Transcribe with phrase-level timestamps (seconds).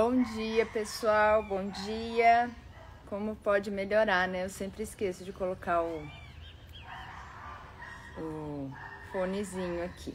[0.00, 1.42] Bom dia, pessoal.
[1.42, 2.48] Bom dia.
[3.08, 4.44] Como pode melhorar, né?
[4.44, 6.08] Eu sempre esqueço de colocar o,
[8.16, 8.70] o
[9.10, 10.14] fonezinho aqui.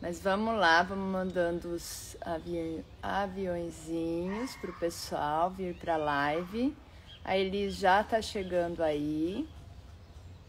[0.00, 6.74] Mas vamos lá, vamos mandando os avi aviõezinhos pro pessoal vir pra live.
[7.22, 9.46] A Elis já tá chegando aí.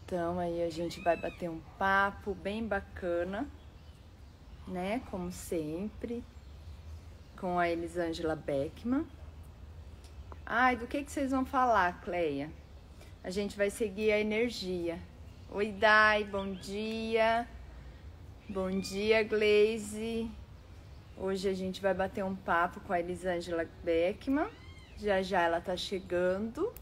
[0.06, 3.46] Então aí a gente vai bater um papo bem bacana,
[4.66, 5.02] né?
[5.10, 6.24] Como sempre
[7.38, 9.06] com a Elisângela Beckman.
[10.44, 12.50] Ai, do que, que vocês vão falar, Cleia?
[13.22, 14.98] A gente vai seguir a energia.
[15.50, 17.46] Oi, Dai, bom dia.
[18.48, 20.30] Bom dia, Glaze.
[21.16, 24.48] Hoje a gente vai bater um papo com a Elisângela Beckman.
[24.96, 26.72] Já já ela tá chegando.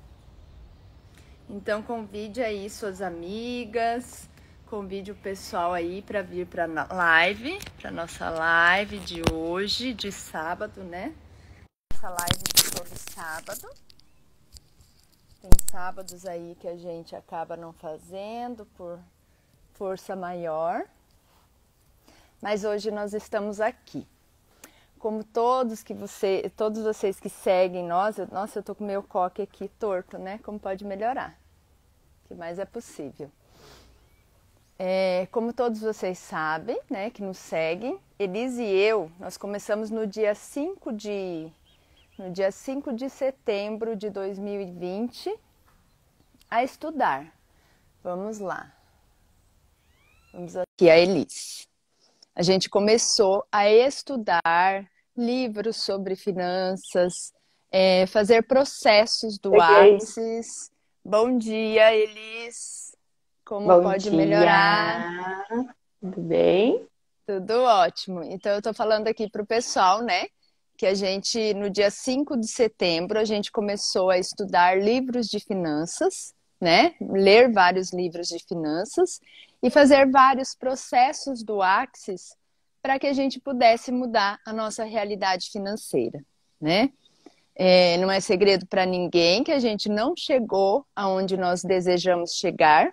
[1.48, 4.28] Então convide aí suas amigas,
[4.76, 10.84] Convide o pessoal aí para vir para live, para nossa live de hoje, de sábado,
[10.84, 11.14] né?
[11.94, 13.70] Essa live de todo sábado.
[15.40, 19.00] Tem sábados aí que a gente acaba não fazendo por
[19.72, 20.84] força maior.
[22.42, 24.06] Mas hoje nós estamos aqui.
[24.98, 29.02] Como todos que você, todos vocês que seguem nós, eu, nossa, eu tô com meu
[29.02, 30.38] coque aqui torto, né?
[30.44, 31.30] Como pode melhorar?
[32.22, 33.32] O que mais é possível?
[34.78, 40.06] É, como todos vocês sabem, né, que nos seguem, Elise e eu, nós começamos no
[40.06, 41.50] dia 5 de,
[42.18, 45.34] no dia 5 de setembro de 2020
[46.50, 47.34] a estudar.
[48.02, 48.72] Vamos lá.
[50.32, 51.66] Vamos aqui a Elise.
[52.34, 57.32] A gente começou a estudar livros sobre finanças,
[57.72, 60.70] é, fazer processos do Axis.
[61.02, 62.85] Bom dia, Elis.
[63.46, 64.12] Como Bom pode dia.
[64.12, 65.46] melhorar?
[66.00, 66.84] Tudo bem?
[67.24, 68.24] Tudo ótimo.
[68.24, 70.26] Então, eu estou falando aqui para o pessoal, né?
[70.76, 75.38] Que a gente, no dia 5 de setembro, a gente começou a estudar livros de
[75.38, 76.96] finanças, né?
[77.00, 79.20] Ler vários livros de finanças
[79.62, 82.36] e fazer vários processos do Axis
[82.82, 86.20] para que a gente pudesse mudar a nossa realidade financeira,
[86.60, 86.90] né?
[87.54, 92.92] É, não é segredo para ninguém que a gente não chegou aonde nós desejamos chegar,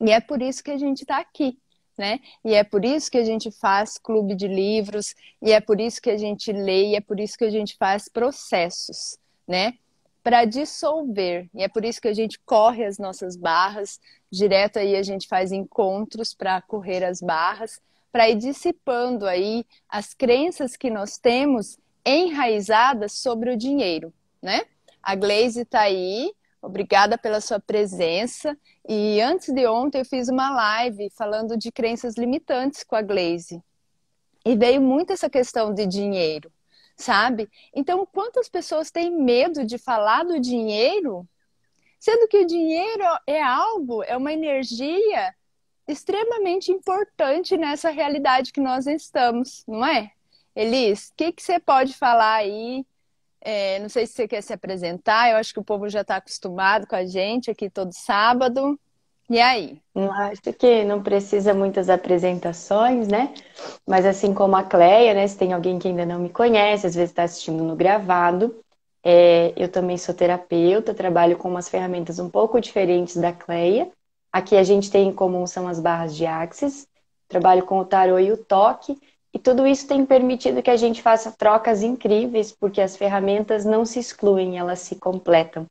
[0.00, 1.58] e é por isso que a gente está aqui,
[1.96, 2.20] né?
[2.44, 6.00] E é por isso que a gente faz clube de livros, e é por isso
[6.00, 9.74] que a gente lê, e é por isso que a gente faz processos, né?
[10.22, 11.48] Para dissolver.
[11.54, 15.26] E é por isso que a gente corre as nossas barras, direto aí a gente
[15.26, 17.80] faz encontros para correr as barras,
[18.12, 24.62] para ir dissipando aí as crenças que nós temos enraizadas sobre o dinheiro, né?
[25.02, 26.32] A Glaze está aí,
[26.66, 28.58] obrigada pela sua presença.
[28.86, 33.62] E antes de ontem eu fiz uma live falando de crenças limitantes com a Glaze.
[34.44, 36.52] E veio muito essa questão de dinheiro,
[36.96, 37.48] sabe?
[37.74, 41.26] Então, quantas pessoas têm medo de falar do dinheiro?
[41.98, 45.34] Sendo que o dinheiro é algo, é uma energia
[45.88, 50.10] extremamente importante nessa realidade que nós estamos, não é?
[50.54, 52.84] Elis, o que, que você pode falar aí
[53.40, 56.16] é, não sei se você quer se apresentar, eu acho que o povo já está
[56.16, 58.78] acostumado com a gente aqui todo sábado.
[59.28, 59.80] E aí?
[59.94, 63.34] Acho que não precisa muitas apresentações, né?
[63.86, 65.26] Mas assim como a Cleia, né?
[65.26, 68.54] Se tem alguém que ainda não me conhece, às vezes está assistindo no gravado,
[69.08, 73.88] é, eu também sou terapeuta, trabalho com umas ferramentas um pouco diferentes da Cleia.
[74.32, 76.86] Aqui a gente tem em comum são as barras de Axis,
[77.28, 78.98] trabalho com o tarô e o toque,
[79.36, 83.84] e tudo isso tem permitido que a gente faça trocas incríveis, porque as ferramentas não
[83.84, 85.66] se excluem, elas se completam.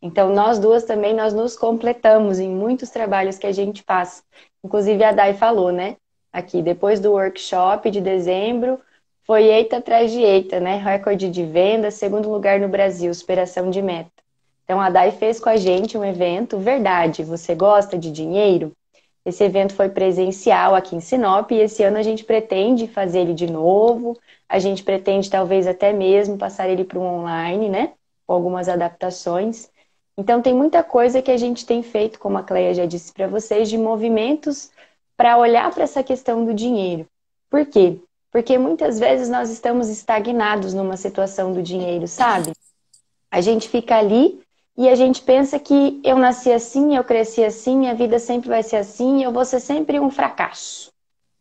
[0.00, 4.24] Então, nós duas também, nós nos completamos em muitos trabalhos que a gente faz.
[4.64, 5.98] Inclusive, a Dai falou, né?
[6.32, 8.80] Aqui, depois do workshop de dezembro,
[9.26, 10.78] foi eita atrás de eita, né?
[10.78, 14.10] Recorde de venda, segundo lugar no Brasil, superação de meta.
[14.64, 18.72] Então, a Dai fez com a gente um evento, verdade, você gosta de dinheiro?
[19.24, 23.34] Esse evento foi presencial aqui em Sinop e esse ano a gente pretende fazer ele
[23.34, 24.18] de novo.
[24.48, 27.92] A gente pretende talvez até mesmo passar ele para um online, né?
[28.26, 29.70] Com algumas adaptações.
[30.16, 33.26] Então tem muita coisa que a gente tem feito, como a Cleia já disse para
[33.26, 34.70] vocês, de movimentos
[35.16, 37.06] para olhar para essa questão do dinheiro.
[37.50, 37.98] Por quê?
[38.30, 42.52] Porque muitas vezes nós estamos estagnados numa situação do dinheiro, sabe?
[43.30, 44.40] A gente fica ali
[44.80, 48.62] e a gente pensa que eu nasci assim, eu cresci assim, minha vida sempre vai
[48.62, 50.90] ser assim, eu vou ser sempre um fracasso.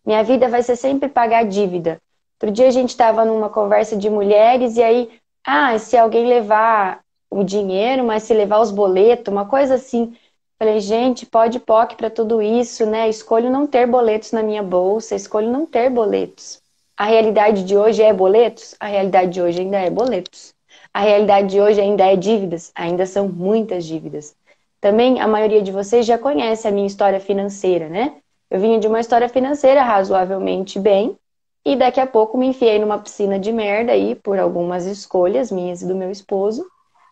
[0.06, 2.02] Minha vida vai ser sempre pagar dívida.
[2.34, 5.10] Outro dia a gente estava numa conversa de mulheres e aí,
[5.48, 7.00] ah, se alguém levar
[7.30, 10.14] o dinheiro, mas se levar os boletos, uma coisa assim.
[10.58, 13.08] Falei, gente, pode POC para tudo isso, né?
[13.08, 16.62] Escolho não ter boletos na minha bolsa, escolho não ter boletos.
[16.98, 18.76] A realidade de hoje é boletos?
[18.82, 20.54] A realidade de hoje ainda é boletos.
[20.94, 22.72] A realidade de hoje ainda é dívidas?
[22.76, 24.36] Ainda são muitas dívidas.
[24.82, 28.16] Também a maioria de vocês já conhece a minha história financeira, né?
[28.50, 31.18] Eu vinha de uma história financeira razoavelmente bem
[31.66, 35.82] e daqui a pouco me enfiei numa piscina de merda aí por algumas escolhas minhas
[35.82, 36.66] e do meu esposo.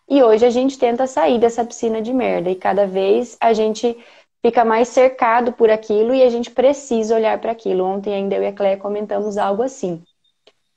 [0.09, 3.97] E hoje a gente tenta sair dessa piscina de merda e cada vez a gente
[4.41, 7.83] fica mais cercado por aquilo e a gente precisa olhar para aquilo.
[7.83, 10.01] Ontem ainda eu e a Cléia comentamos algo assim.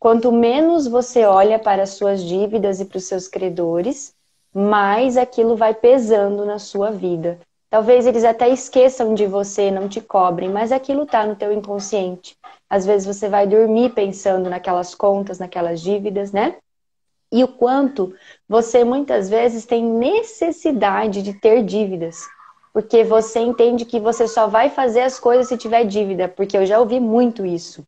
[0.00, 4.14] Quanto menos você olha para as suas dívidas e para os seus credores,
[4.55, 7.38] mais aquilo vai pesando na sua vida.
[7.69, 12.35] Talvez eles até esqueçam de você, não te cobrem, mas aquilo está no teu inconsciente.
[12.69, 16.56] Às vezes você vai dormir pensando naquelas contas, naquelas dívidas, né?
[17.31, 18.12] E o quanto
[18.49, 22.26] você muitas vezes tem necessidade de ter dívidas
[22.73, 26.64] porque você entende que você só vai fazer as coisas se tiver dívida, porque eu
[26.64, 27.85] já ouvi muito isso.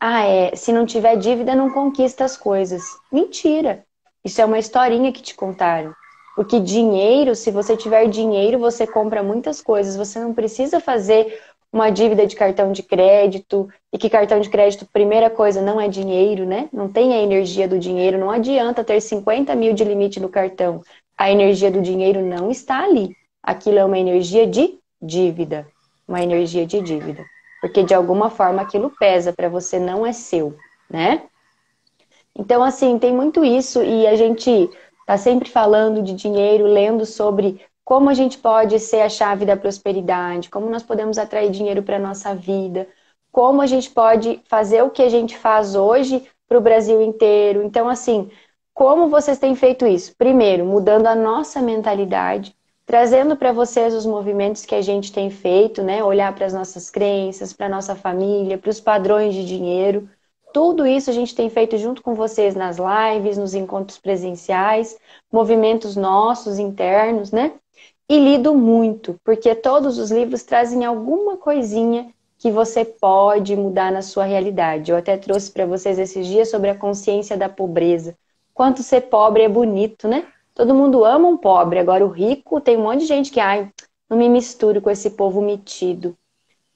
[0.00, 2.82] Ah, é, se não tiver dívida, não conquista as coisas.
[3.12, 3.84] Mentira!
[4.24, 5.94] Isso é uma historinha que te contaram.
[6.34, 9.96] Porque dinheiro, se você tiver dinheiro, você compra muitas coisas.
[9.96, 11.38] Você não precisa fazer
[11.72, 15.86] uma dívida de cartão de crédito, e que cartão de crédito, primeira coisa, não é
[15.86, 16.68] dinheiro, né?
[16.72, 20.82] Não tem a energia do dinheiro, não adianta ter 50 mil de limite no cartão.
[21.16, 25.66] A energia do dinheiro não está ali aquilo é uma energia de dívida.
[26.06, 27.24] Uma energia de dívida.
[27.60, 30.56] Porque de alguma forma aquilo pesa para você, não é seu,
[30.88, 31.22] né?
[32.36, 34.70] Então, assim, tem muito isso e a gente
[35.06, 39.56] tá sempre falando de dinheiro, lendo sobre como a gente pode ser a chave da
[39.56, 42.86] prosperidade, como nós podemos atrair dinheiro para nossa vida,
[43.32, 47.62] como a gente pode fazer o que a gente faz hoje para o Brasil inteiro.
[47.62, 48.30] Então, assim,
[48.72, 50.14] como vocês têm feito isso?
[50.16, 52.54] Primeiro, mudando a nossa mentalidade,
[52.90, 56.02] trazendo para vocês os movimentos que a gente tem feito, né?
[56.02, 60.10] Olhar para as nossas crenças, para nossa família, para os padrões de dinheiro.
[60.52, 64.98] Tudo isso a gente tem feito junto com vocês nas lives, nos encontros presenciais,
[65.30, 67.52] movimentos nossos internos, né?
[68.08, 74.02] E lido muito, porque todos os livros trazem alguma coisinha que você pode mudar na
[74.02, 74.90] sua realidade.
[74.90, 78.16] Eu até trouxe para vocês esses dias sobre a consciência da pobreza.
[78.52, 80.26] Quanto ser pobre é bonito, né?
[80.60, 83.70] Todo mundo ama um pobre, agora o rico tem um monte de gente que, ai,
[84.10, 86.14] não me misturo com esse povo metido.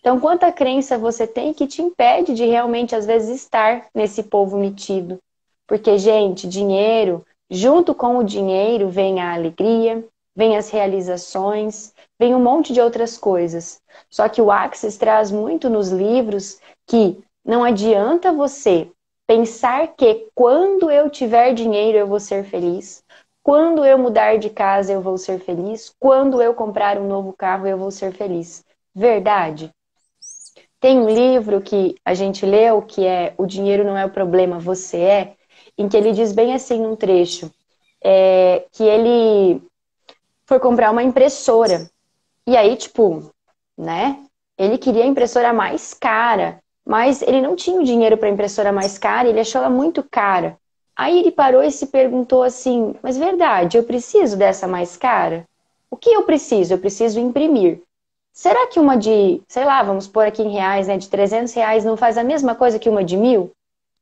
[0.01, 4.57] Então, quanta crença você tem que te impede de realmente, às vezes, estar nesse povo
[4.57, 5.19] metido?
[5.67, 10.03] Porque, gente, dinheiro, junto com o dinheiro vem a alegria,
[10.35, 13.83] vem as realizações, vem um monte de outras coisas.
[14.09, 18.89] Só que o Axis traz muito nos livros que não adianta você
[19.27, 23.04] pensar que quando eu tiver dinheiro eu vou ser feliz.
[23.45, 25.95] Quando eu mudar de casa, eu vou ser feliz.
[26.01, 28.65] Quando eu comprar um novo carro, eu vou ser feliz.
[28.93, 29.71] Verdade?
[30.81, 34.59] Tem um livro que a gente leu que é O Dinheiro Não é o Problema,
[34.59, 35.35] Você É,
[35.77, 37.51] em que ele diz bem assim num trecho,
[38.03, 39.63] é, que ele
[40.47, 41.91] foi comprar uma impressora.
[42.47, 43.31] E aí, tipo,
[43.77, 44.25] né?
[44.59, 48.73] Ele queria a impressora mais cara, mas ele não tinha o dinheiro para a impressora
[48.73, 50.59] mais cara, ele achou ela muito cara.
[50.97, 55.45] Aí ele parou e se perguntou assim: Mas verdade, eu preciso dessa mais cara?
[55.91, 56.75] O que eu preciso?
[56.75, 57.83] Eu preciso imprimir.
[58.33, 61.85] Será que uma de, sei lá, vamos pôr aqui em reais, né, de 300 reais
[61.85, 63.53] não faz a mesma coisa que uma de mil?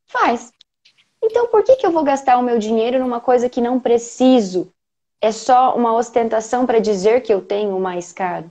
[0.07, 0.53] Faz.
[1.23, 4.73] Então por que, que eu vou gastar o meu dinheiro numa coisa que não preciso?
[5.21, 8.51] É só uma ostentação para dizer que eu tenho o mais caro.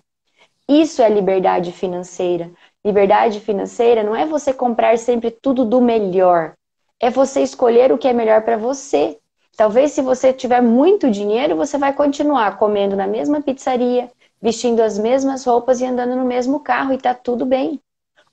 [0.67, 2.49] Isso é liberdade financeira.
[2.85, 6.55] Liberdade financeira não é você comprar sempre tudo do melhor
[7.01, 9.17] é você escolher o que é melhor para você.
[9.57, 14.99] Talvez se você tiver muito dinheiro, você vai continuar comendo na mesma pizzaria, vestindo as
[14.99, 17.81] mesmas roupas e andando no mesmo carro e tá tudo bem.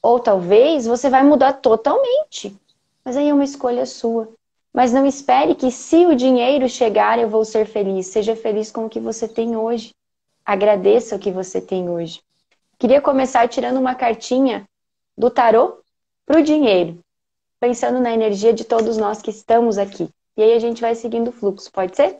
[0.02, 2.54] Ou talvez você vai mudar totalmente.
[3.02, 4.28] Mas aí é uma escolha sua.
[4.72, 8.06] Mas não espere que se o dinheiro chegar eu vou ser feliz.
[8.08, 9.94] Seja feliz com o que você tem hoje.
[10.44, 12.20] Agradeça o que você tem hoje.
[12.78, 14.68] Queria começar tirando uma cartinha
[15.16, 15.78] do tarô
[16.26, 17.02] para o dinheiro
[17.60, 20.08] pensando na energia de todos nós que estamos aqui.
[20.36, 22.18] E aí a gente vai seguindo o fluxo, pode ser?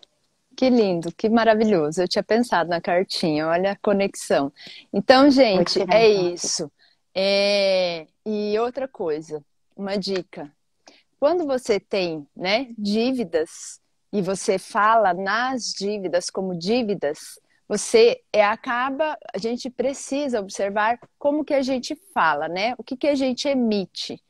[0.57, 2.03] Que lindo, que maravilhoso.
[2.03, 4.53] Eu tinha pensado na cartinha, olha a conexão.
[4.93, 6.71] Então, gente, é isso.
[7.15, 8.07] É...
[8.27, 9.41] E outra coisa,
[9.77, 10.53] uma dica.
[11.21, 13.81] Quando você tem né, dívidas
[14.13, 21.45] e você fala nas dívidas como dívidas, você é, acaba, a gente precisa observar como
[21.45, 22.75] que a gente fala, né?
[22.79, 24.21] O que, que a gente emite.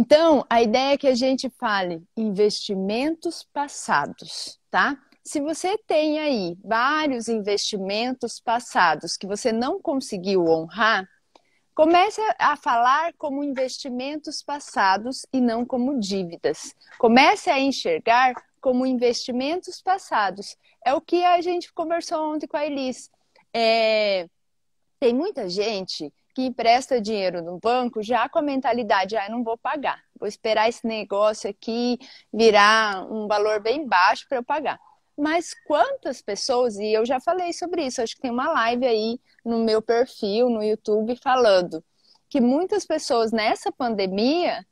[0.00, 4.96] Então, a ideia é que a gente fale investimentos passados, tá?
[5.24, 11.04] Se você tem aí vários investimentos passados que você não conseguiu honrar,
[11.74, 16.74] Comece a falar como investimentos passados e não como dívidas.
[16.98, 20.56] Comece a enxergar como investimentos passados.
[20.84, 23.08] É o que a gente conversou ontem com a Elis.
[23.54, 24.28] É...
[24.98, 29.58] Tem muita gente que empresta dinheiro no banco já com a mentalidade, ah, não vou
[29.58, 31.98] pagar, vou esperar esse negócio aqui
[32.32, 34.78] virar um valor bem baixo para eu pagar.
[35.16, 39.20] Mas quantas pessoas, e eu já falei sobre isso, acho que tem uma live aí
[39.44, 41.82] no meu perfil, no YouTube, falando
[42.28, 44.64] que muitas pessoas nessa pandemia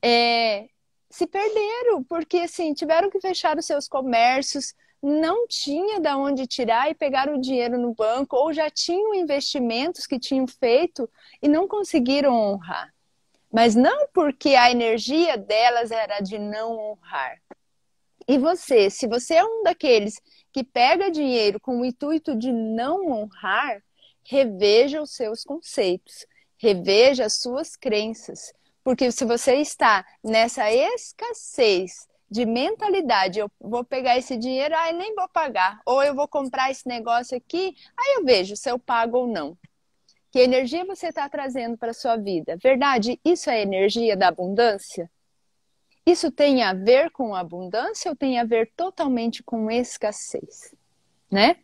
[0.00, 0.68] é,
[1.10, 6.90] se perderam, porque assim, tiveram que fechar os seus comércios, não tinha da onde tirar
[6.90, 11.08] e pegar o dinheiro no banco, ou já tinham investimentos que tinham feito
[11.42, 12.90] e não conseguiram honrar.
[13.52, 17.38] Mas não porque a energia delas era de não honrar.
[18.26, 20.18] E você, se você é um daqueles
[20.50, 23.82] que pega dinheiro com o intuito de não honrar,
[24.24, 26.24] reveja os seus conceitos,
[26.56, 28.54] reveja as suas crenças.
[28.82, 35.14] Porque se você está nessa escassez de mentalidade, eu vou pegar esse dinheiro, aí nem
[35.14, 39.18] vou pagar, ou eu vou comprar esse negócio aqui, aí eu vejo se eu pago
[39.18, 39.56] ou não.
[40.32, 42.56] Que energia você está trazendo para a sua vida?
[42.60, 43.20] Verdade?
[43.24, 45.08] Isso é energia da abundância?
[46.04, 50.74] Isso tem a ver com abundância ou tem a ver totalmente com escassez?
[51.30, 51.56] Né?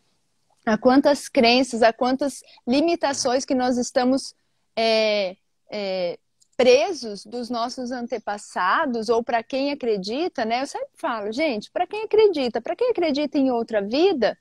[0.65, 4.35] A quantas crenças, a quantas limitações que nós estamos
[4.77, 5.37] é,
[5.71, 6.19] é,
[6.61, 10.61] presos dos nossos antepassados ou para quem acredita, né?
[10.61, 14.37] Eu sempre falo, gente, para quem acredita, para quem acredita em outra vida,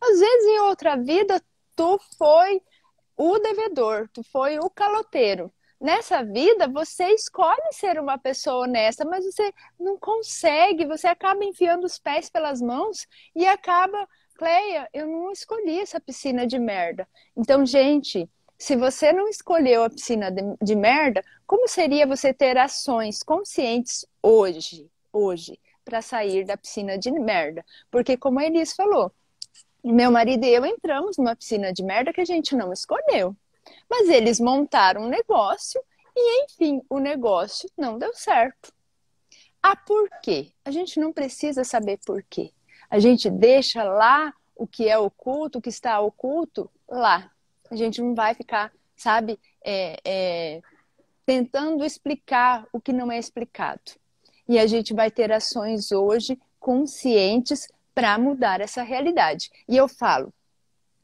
[0.00, 1.42] às vezes em outra vida
[1.74, 2.62] tu foi
[3.16, 5.52] o devedor, tu foi o caloteiro.
[5.80, 11.82] Nessa vida você escolhe ser uma pessoa honesta, mas você não consegue, você acaba enfiando
[11.82, 17.04] os pés pelas mãos e acaba, Cleia, eu não escolhi essa piscina de merda.
[17.36, 18.30] Então, gente,
[18.62, 24.06] se você não escolheu a piscina de, de merda, como seria você ter ações conscientes
[24.22, 27.66] hoje, hoje, para sair da piscina de merda?
[27.90, 29.10] Porque como a Elis falou,
[29.82, 33.34] meu marido e eu entramos numa piscina de merda que a gente não escolheu.
[33.90, 35.82] Mas eles montaram um negócio
[36.14, 38.72] e, enfim, o negócio não deu certo.
[39.60, 40.52] Ah, por quê?
[40.64, 42.52] A gente não precisa saber por quê.
[42.88, 47.31] A gente deixa lá o que é oculto, o que está oculto, lá
[47.72, 50.62] a gente não vai ficar, sabe, é, é,
[51.24, 53.80] tentando explicar o que não é explicado.
[54.46, 59.50] E a gente vai ter ações hoje conscientes para mudar essa realidade.
[59.66, 60.32] E eu falo,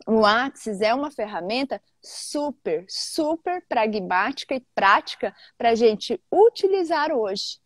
[0.07, 7.59] o Axis é uma ferramenta super, super pragmática e prática para a gente utilizar hoje.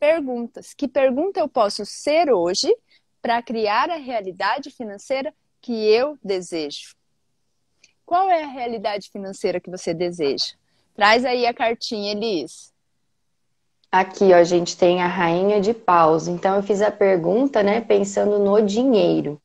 [0.00, 0.74] Perguntas.
[0.74, 2.74] Que pergunta eu posso ser hoje
[3.20, 6.96] para criar a realidade financeira que eu desejo?
[8.12, 10.52] Qual é a realidade financeira que você deseja?
[10.94, 12.70] Traz aí a cartinha, Elis.
[13.90, 16.28] Aqui, ó, a gente tem a rainha de paus.
[16.28, 19.40] Então, eu fiz a pergunta, né, pensando no dinheiro.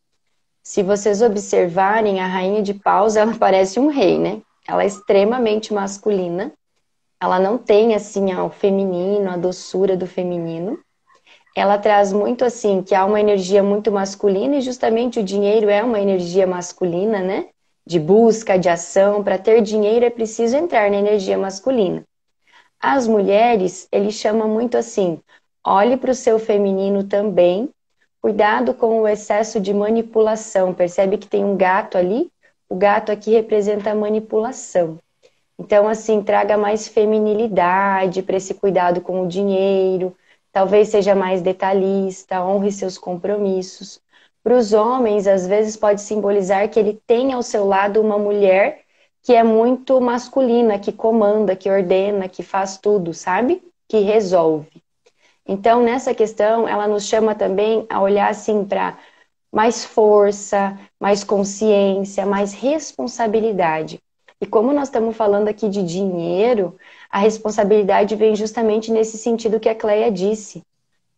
[0.61, 4.41] Se vocês observarem, a rainha de paus, ela parece um rei, né?
[4.67, 6.51] Ela é extremamente masculina.
[7.21, 10.77] Ela não tem, assim, o feminino, a doçura do feminino.
[11.55, 15.81] Ela traz muito, assim, que há uma energia muito masculina e justamente o dinheiro é
[15.81, 17.47] uma energia masculina, né?
[17.87, 19.23] De busca, de ação.
[19.23, 22.03] Para ter dinheiro é preciso entrar na energia masculina.
[22.79, 25.19] As mulheres, ele chama muito assim:
[25.65, 27.69] olhe para o seu feminino também.
[28.21, 30.73] Cuidado com o excesso de manipulação.
[30.73, 32.29] Percebe que tem um gato ali?
[32.67, 34.99] O gato aqui representa a manipulação.
[35.57, 40.13] Então, assim, traga mais feminilidade para esse cuidado com o dinheiro.
[40.51, 44.01] Talvez seja mais detalhista, honre seus compromissos.
[44.47, 48.79] Para os homens, às vezes pode simbolizar que ele tem ao seu lado uma mulher
[49.21, 53.61] que é muito masculina, que comanda, que ordena, que faz tudo, sabe?
[53.89, 54.81] Que resolve.
[55.45, 58.97] Então, nessa questão, ela nos chama também a olhar assim para
[59.51, 63.99] mais força, mais consciência, mais responsabilidade.
[64.39, 66.77] E como nós estamos falando aqui de dinheiro,
[67.11, 70.63] a responsabilidade vem justamente nesse sentido que a Cleia disse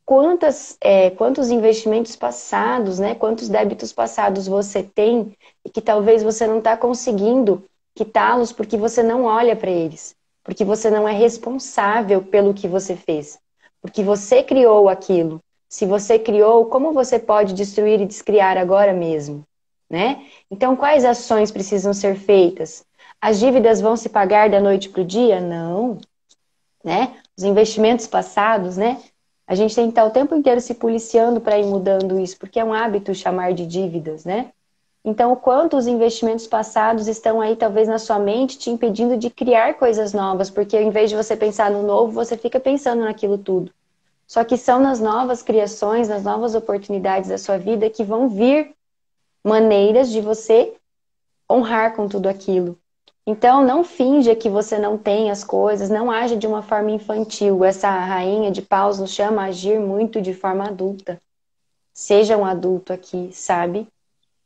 [0.10, 6.48] quantas, é, quantos investimentos passados, né, quantos débitos passados você tem e que talvez você
[6.48, 7.64] não está conseguindo
[7.94, 12.96] quitá-los porque você não olha para eles, porque você não é responsável pelo que você
[12.96, 13.38] fez,
[13.84, 15.40] porque você criou aquilo.
[15.70, 19.44] Se você criou, como você pode destruir e descriar agora mesmo?
[19.88, 20.26] Né?
[20.50, 22.84] Então, quais ações precisam ser feitas?
[23.22, 25.40] As dívidas vão se pagar da noite para o dia?
[25.40, 26.00] Não.
[26.84, 27.16] Né?
[27.38, 29.00] Os investimentos passados, né?
[29.50, 32.60] A gente tem que estar o tempo inteiro se policiando para ir mudando isso, porque
[32.60, 34.52] é um hábito chamar de dívidas, né?
[35.04, 39.32] Então, o quanto os investimentos passados estão aí, talvez, na sua mente, te impedindo de
[39.32, 43.40] criar coisas novas, porque ao invés de você pensar no novo, você fica pensando naquilo
[43.40, 43.74] tudo.
[44.28, 48.76] Só que são nas novas criações, nas novas oportunidades da sua vida que vão vir
[49.44, 50.76] maneiras de você
[51.52, 52.78] honrar com tudo aquilo.
[53.32, 57.64] Então, não finja que você não tem as coisas, não age de uma forma infantil.
[57.64, 61.22] Essa rainha de paus nos chama a agir muito de forma adulta.
[61.94, 63.88] Seja um adulto aqui, sabe?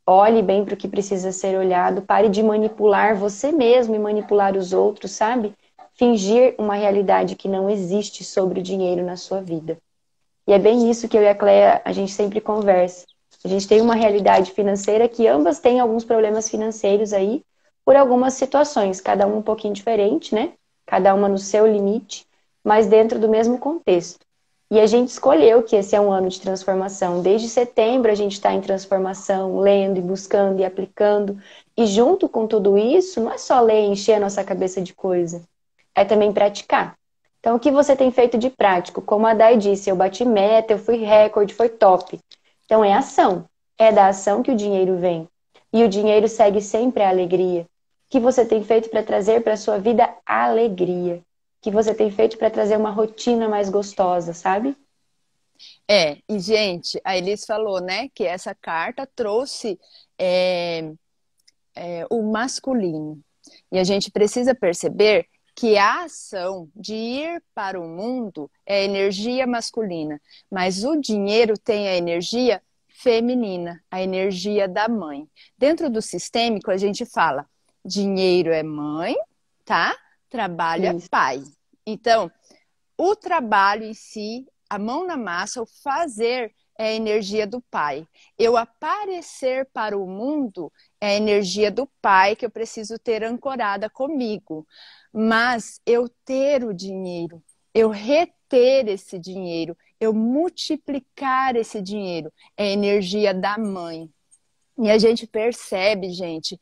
[0.05, 4.57] Olhe bem para o que precisa ser olhado, pare de manipular você mesmo e manipular
[4.57, 5.53] os outros, sabe?
[5.93, 9.77] Fingir uma realidade que não existe sobre o dinheiro na sua vida.
[10.45, 13.05] E é bem isso que eu e a Cleia, a gente sempre conversa.
[13.45, 17.45] A gente tem uma realidade financeira que ambas têm alguns problemas financeiros aí,
[17.85, 20.53] por algumas situações, cada uma um pouquinho diferente, né?
[20.85, 22.25] Cada uma no seu limite,
[22.63, 24.25] mas dentro do mesmo contexto.
[24.71, 27.21] E a gente escolheu que esse é um ano de transformação.
[27.21, 31.37] Desde setembro a gente está em transformação, lendo e buscando e aplicando.
[31.77, 34.93] E junto com tudo isso, não é só ler e encher a nossa cabeça de
[34.93, 35.43] coisa,
[35.93, 36.95] é também praticar.
[37.39, 39.01] Então, o que você tem feito de prático?
[39.01, 42.17] Como a Dai disse, eu bati meta, eu fui recorde, foi top.
[42.65, 43.45] Então, é ação.
[43.77, 45.27] É da ação que o dinheiro vem.
[45.73, 47.67] E o dinheiro segue sempre a alegria.
[48.13, 51.23] Que você tem feito para trazer para a sua vida alegria?
[51.63, 54.75] que você tem feito para trazer uma rotina mais gostosa, sabe?
[55.87, 59.79] É, e gente, a Elis falou, né, que essa carta trouxe
[60.19, 60.91] é,
[61.73, 63.17] é, o masculino.
[63.71, 69.47] E a gente precisa perceber que a ação de ir para o mundo é energia
[69.47, 75.29] masculina, mas o dinheiro tem a energia feminina, a energia da mãe.
[75.57, 77.47] Dentro do sistêmico, a gente fala:
[77.85, 79.15] dinheiro é mãe,
[79.65, 79.95] tá?
[80.33, 81.43] trabalho é pai.
[81.85, 82.31] Então,
[82.97, 88.07] o trabalho em si, a mão na massa, o fazer é a energia do pai.
[88.37, 93.89] Eu aparecer para o mundo é a energia do pai que eu preciso ter ancorada
[93.89, 94.65] comigo.
[95.13, 102.71] Mas eu ter o dinheiro, eu reter esse dinheiro, eu multiplicar esse dinheiro é a
[102.71, 104.09] energia da mãe.
[104.79, 106.59] E a gente percebe, gente,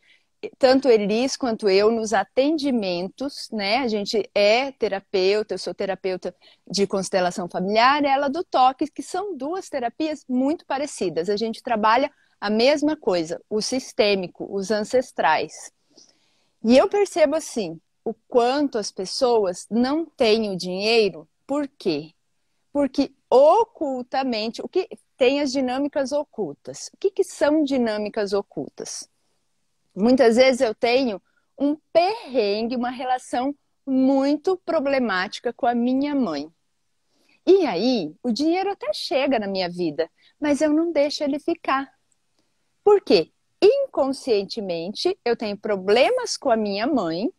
[0.58, 3.78] tanto Elis quanto eu nos atendimentos, né?
[3.78, 6.36] A gente é terapeuta, eu sou terapeuta
[6.70, 11.30] de constelação familiar, ela do toque, que são duas terapias muito parecidas.
[11.30, 15.72] A gente trabalha a mesma coisa, o sistêmico, os ancestrais.
[16.64, 22.14] E eu percebo assim, o quanto as pessoas não têm o dinheiro, por quê?
[22.74, 24.88] Porque ocultamente, o que
[25.22, 26.90] tem as dinâmicas ocultas.
[26.92, 29.08] O que, que são dinâmicas ocultas?
[29.96, 31.22] Muitas vezes eu tenho
[31.58, 33.54] um perrengue, uma relação
[33.86, 36.52] muito problemática com a minha mãe.
[37.46, 41.92] E aí, o dinheiro até chega na minha vida, mas eu não deixo ele ficar.
[42.84, 43.32] Por quê?
[43.62, 47.30] Inconscientemente, eu tenho problemas com a minha mãe,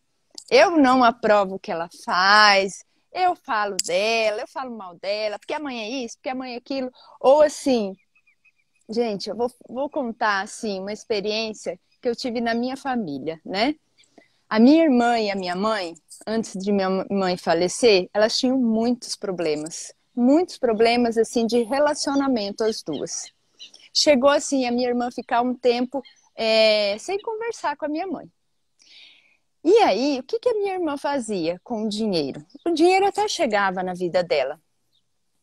[0.51, 5.55] eu não aprovo o que ela faz, eu falo dela, eu falo mal dela, porque
[5.55, 6.91] a mãe é isso, porque a mãe é aquilo.
[7.21, 7.95] Ou assim,
[8.89, 13.77] gente, eu vou, vou contar assim, uma experiência que eu tive na minha família, né?
[14.49, 15.95] A minha irmã e a minha mãe,
[16.27, 22.83] antes de minha mãe falecer, elas tinham muitos problemas, muitos problemas assim de relacionamento as
[22.83, 23.33] duas.
[23.95, 26.03] Chegou assim a minha irmã ficar um tempo
[26.35, 28.31] é, sem conversar com a minha mãe.
[29.65, 32.45] E aí, o que, que a minha irmã fazia com o dinheiro?
[32.67, 34.61] O dinheiro até chegava na vida dela,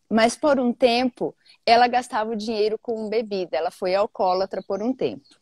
[0.09, 1.33] mas por um tempo
[1.65, 3.55] ela gastava o dinheiro com bebida.
[3.55, 5.38] Ela foi alcoólatra por um tempo.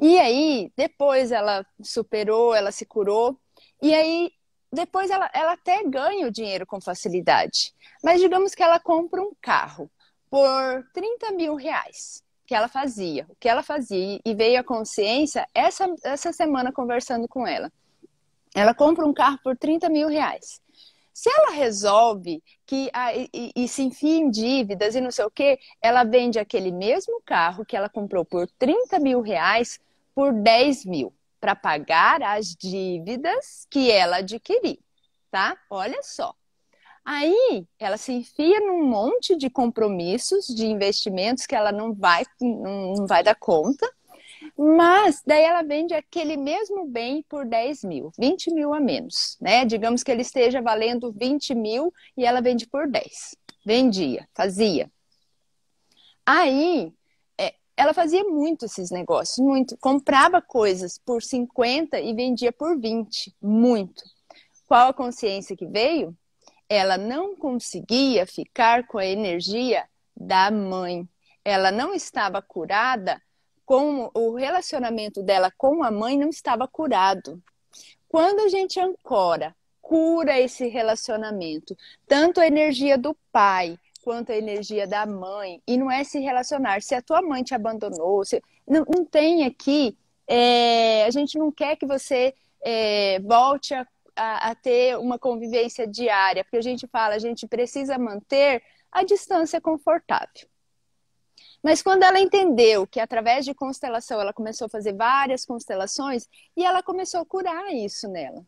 [0.00, 3.38] E aí, depois ela superou, ela se curou.
[3.82, 4.32] E aí,
[4.72, 7.74] depois ela, ela até ganha o dinheiro com facilidade.
[8.02, 9.90] Mas digamos que ela compra um carro
[10.30, 15.46] por 30 mil reais que ela fazia, o que ela fazia, e veio a consciência
[15.54, 17.70] essa, essa semana conversando com ela.
[18.54, 20.60] Ela compra um carro por 30 mil reais.
[21.12, 25.30] Se ela resolve que ah, e, e, se enfia em dívidas e não sei o
[25.30, 29.78] que, ela vende aquele mesmo carro que ela comprou por 30 mil reais
[30.20, 34.76] por 10 mil para pagar as dívidas que ela adquiriu,
[35.30, 35.56] tá?
[35.70, 36.34] Olha só.
[37.02, 43.06] Aí ela se enfia num monte de compromissos, de investimentos que ela não vai, não
[43.06, 43.90] vai dar conta,
[44.54, 49.64] mas daí ela vende aquele mesmo bem por 10 mil, 20 mil a menos, né?
[49.64, 53.34] Digamos que ele esteja valendo 20 mil e ela vende por 10.
[53.64, 54.92] Vendia, fazia.
[56.26, 56.92] Aí
[57.80, 59.74] ela fazia muito esses negócios, muito.
[59.78, 64.04] Comprava coisas por 50 e vendia por 20, muito.
[64.68, 66.14] Qual a consciência que veio?
[66.68, 71.08] Ela não conseguia ficar com a energia da mãe.
[71.42, 73.18] Ela não estava curada
[73.64, 77.42] com o relacionamento dela com a mãe não estava curado.
[78.08, 81.74] Quando a gente ancora, cura esse relacionamento,
[82.06, 86.82] tanto a energia do pai quanto a energia da mãe, e não é se relacionar.
[86.82, 88.42] Se a tua mãe te abandonou, se...
[88.66, 91.04] não, não tem aqui, é...
[91.04, 93.86] a gente não quer que você é, volte a,
[94.16, 99.02] a, a ter uma convivência diária, porque a gente fala, a gente precisa manter a
[99.02, 100.48] distância confortável.
[101.62, 106.64] Mas quando ela entendeu que através de constelação ela começou a fazer várias constelações e
[106.64, 108.44] ela começou a curar isso nela.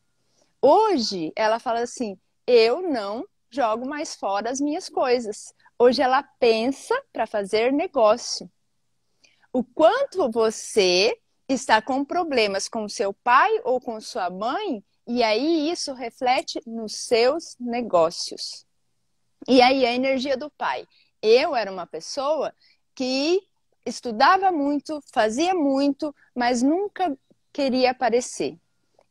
[0.60, 5.54] Hoje ela fala assim: eu não jogo mais fora as minhas coisas.
[5.78, 8.50] Hoje ela pensa para fazer negócio.
[9.52, 15.70] O quanto você está com problemas com seu pai ou com sua mãe, e aí
[15.70, 18.64] isso reflete nos seus negócios.
[19.46, 20.86] E aí a energia do pai.
[21.20, 22.54] Eu era uma pessoa
[22.94, 23.42] que
[23.84, 27.16] estudava muito, fazia muito, mas nunca
[27.52, 28.56] queria aparecer.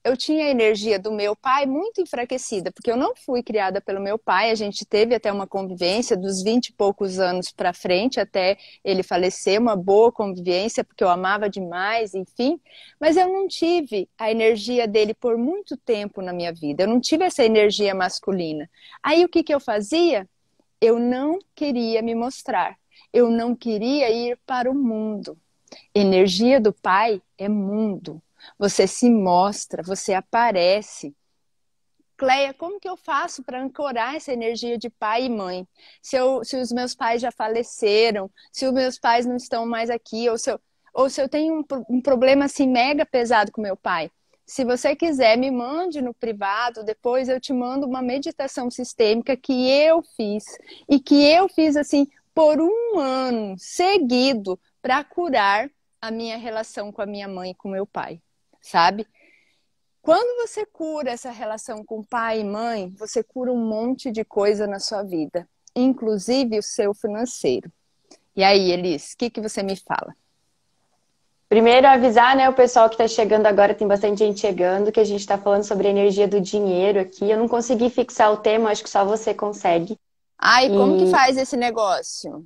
[0.03, 4.01] Eu tinha a energia do meu pai muito enfraquecida, porque eu não fui criada pelo
[4.01, 4.49] meu pai.
[4.49, 9.03] A gente teve até uma convivência dos 20 e poucos anos para frente, até ele
[9.03, 12.59] falecer, uma boa convivência, porque eu amava demais, enfim.
[12.99, 16.83] Mas eu não tive a energia dele por muito tempo na minha vida.
[16.83, 18.69] Eu não tive essa energia masculina.
[19.03, 20.27] Aí o que, que eu fazia?
[20.79, 22.75] Eu não queria me mostrar
[23.13, 25.37] eu não queria ir para o mundo.
[25.93, 28.21] Energia do Pai é mundo.
[28.57, 31.15] Você se mostra, você aparece.
[32.17, 35.67] Cleia, como que eu faço para ancorar essa energia de pai e mãe?
[36.01, 39.89] Se, eu, se os meus pais já faleceram, se os meus pais não estão mais
[39.89, 40.59] aqui, ou se eu,
[40.93, 44.11] ou se eu tenho um, um problema assim mega pesado com meu pai.
[44.45, 49.69] Se você quiser, me mande no privado, depois eu te mando uma meditação sistêmica que
[49.69, 50.43] eu fiz
[50.89, 55.71] e que eu fiz assim por um ano seguido para curar
[56.01, 58.19] a minha relação com a minha mãe e com meu pai,
[58.61, 59.05] sabe?
[60.01, 64.65] Quando você cura essa relação com pai e mãe, você cura um monte de coisa
[64.65, 67.71] na sua vida, inclusive o seu financeiro.
[68.35, 70.15] E aí, Elis, o que, que você me fala?
[71.47, 75.03] Primeiro, avisar né, o pessoal que está chegando agora, tem bastante gente chegando, que a
[75.03, 77.29] gente está falando sobre a energia do dinheiro aqui.
[77.29, 79.99] Eu não consegui fixar o tema, acho que só você consegue.
[80.39, 80.99] Ai, como e...
[81.03, 82.45] que faz esse negócio?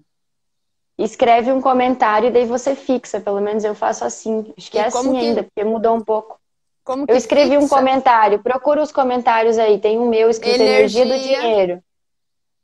[0.97, 3.19] Escreve um comentário e daí você fixa.
[3.19, 4.53] Pelo menos eu faço assim.
[4.57, 5.17] Acho que e é assim que...
[5.17, 6.39] ainda, porque mudou um pouco.
[6.83, 7.65] Como eu escrevi fixa?
[7.65, 8.41] um comentário.
[8.41, 9.79] Procura os comentários aí.
[9.79, 11.83] Tem um meu escrito Energia, Energia do Dinheiro.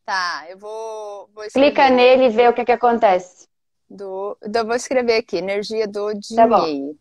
[0.06, 3.48] Tá, eu vou, vou Clica nele e vê o que, que acontece.
[3.90, 6.36] Do, eu vou escrever aqui, energia do dinheiro.
[6.36, 6.96] Tá bom.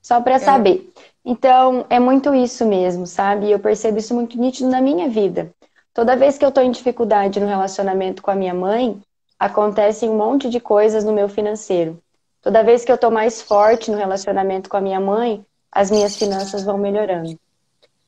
[0.00, 0.92] Só para saber.
[1.24, 3.50] Então, é muito isso mesmo, sabe?
[3.50, 5.52] Eu percebo isso muito nítido na minha vida.
[5.92, 9.02] Toda vez que eu estou em dificuldade no relacionamento com a minha mãe,
[9.38, 12.00] acontecem um monte de coisas no meu financeiro.
[12.40, 16.16] Toda vez que eu estou mais forte no relacionamento com a minha mãe, as minhas
[16.16, 17.38] finanças vão melhorando.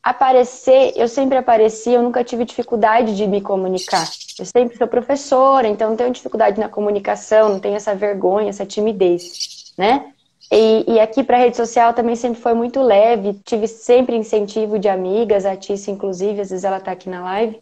[0.02, 4.08] Aparecer, eu sempre apareci, eu nunca tive dificuldade de me comunicar.
[4.38, 8.64] Eu sempre sou professora, então não tenho dificuldade na comunicação, não tenho essa vergonha, essa
[8.64, 10.12] timidez, né?
[10.50, 14.88] E, e aqui para rede social também sempre foi muito leve, tive sempre incentivo de
[14.88, 17.60] amigas, a Tícia inclusive, às vezes ela está aqui na live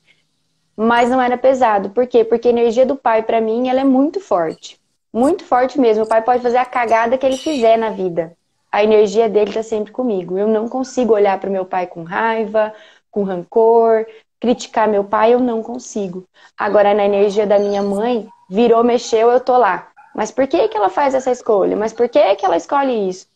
[0.76, 1.90] mas não era pesado.
[1.90, 2.22] Por quê?
[2.22, 4.78] Porque a energia do pai, para mim, ela é muito forte.
[5.12, 6.04] Muito forte mesmo.
[6.04, 8.36] O pai pode fazer a cagada que ele fizer na vida.
[8.70, 10.36] A energia dele tá sempre comigo.
[10.36, 12.74] Eu não consigo olhar para meu pai com raiva,
[13.10, 14.04] com rancor,
[14.38, 16.24] criticar meu pai, eu não consigo.
[16.58, 19.88] Agora, na energia da minha mãe, virou, mexeu, eu tô lá.
[20.14, 21.74] Mas por que, que ela faz essa escolha?
[21.74, 23.26] Mas por que, que ela escolhe isso?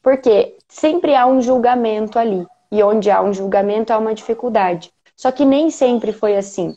[0.00, 2.46] Porque sempre há um julgamento ali.
[2.70, 4.92] E onde há um julgamento, há uma dificuldade.
[5.16, 6.76] Só que nem sempre foi assim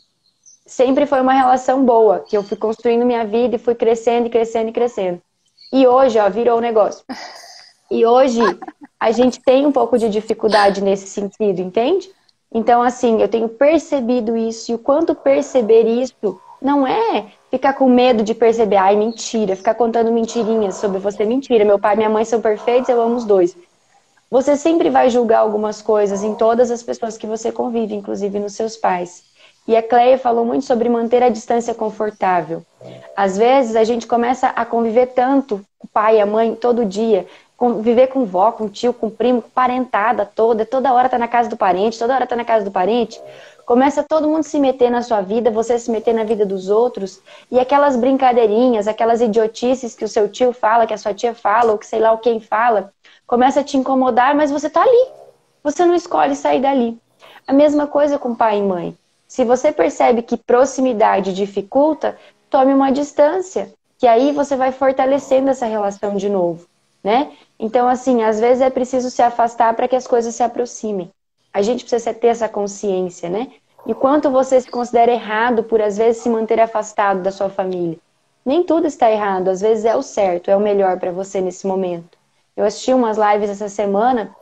[0.68, 4.30] sempre foi uma relação boa, que eu fui construindo minha vida e fui crescendo e
[4.30, 5.20] crescendo e crescendo.
[5.72, 7.04] E hoje, ó, virou um negócio.
[7.90, 8.40] E hoje
[9.00, 12.10] a gente tem um pouco de dificuldade nesse sentido, entende?
[12.52, 17.88] Então, assim, eu tenho percebido isso e o quanto perceber isso não é ficar com
[17.88, 21.64] medo de perceber, ai, mentira, ficar contando mentirinhas sobre você, mentira.
[21.64, 23.56] Meu pai e minha mãe são perfeitos, eu amo os dois.
[24.30, 28.52] Você sempre vai julgar algumas coisas em todas as pessoas que você convive, inclusive nos
[28.52, 29.27] seus pais.
[29.68, 32.62] E a Cleia falou muito sobre manter a distância confortável.
[33.14, 36.86] Às vezes a gente começa a conviver tanto com o pai e a mãe todo
[36.86, 41.28] dia, conviver com vó, com tio, com primo, com parentada toda, toda hora tá na
[41.28, 43.20] casa do parente, toda hora tá na casa do parente.
[43.66, 47.20] Começa todo mundo se meter na sua vida, você se meter na vida dos outros,
[47.50, 51.72] e aquelas brincadeirinhas, aquelas idiotices que o seu tio fala, que a sua tia fala,
[51.72, 52.90] ou que sei lá o quem fala,
[53.26, 55.08] começa a te incomodar, mas você tá ali.
[55.62, 56.98] Você não escolhe sair dali.
[57.46, 58.96] A mesma coisa com pai e mãe.
[59.28, 62.18] Se você percebe que proximidade dificulta,
[62.50, 66.66] tome uma distância, que aí você vai fortalecendo essa relação de novo.
[67.02, 67.32] né?
[67.58, 71.10] Então, assim, às vezes é preciso se afastar para que as coisas se aproximem.
[71.52, 73.52] A gente precisa ter essa consciência, né?
[73.86, 77.98] E quanto você se considera errado por, às vezes, se manter afastado da sua família.
[78.44, 81.66] Nem tudo está errado, às vezes é o certo, é o melhor para você nesse
[81.66, 82.18] momento.
[82.56, 84.34] Eu assisti umas lives essa semana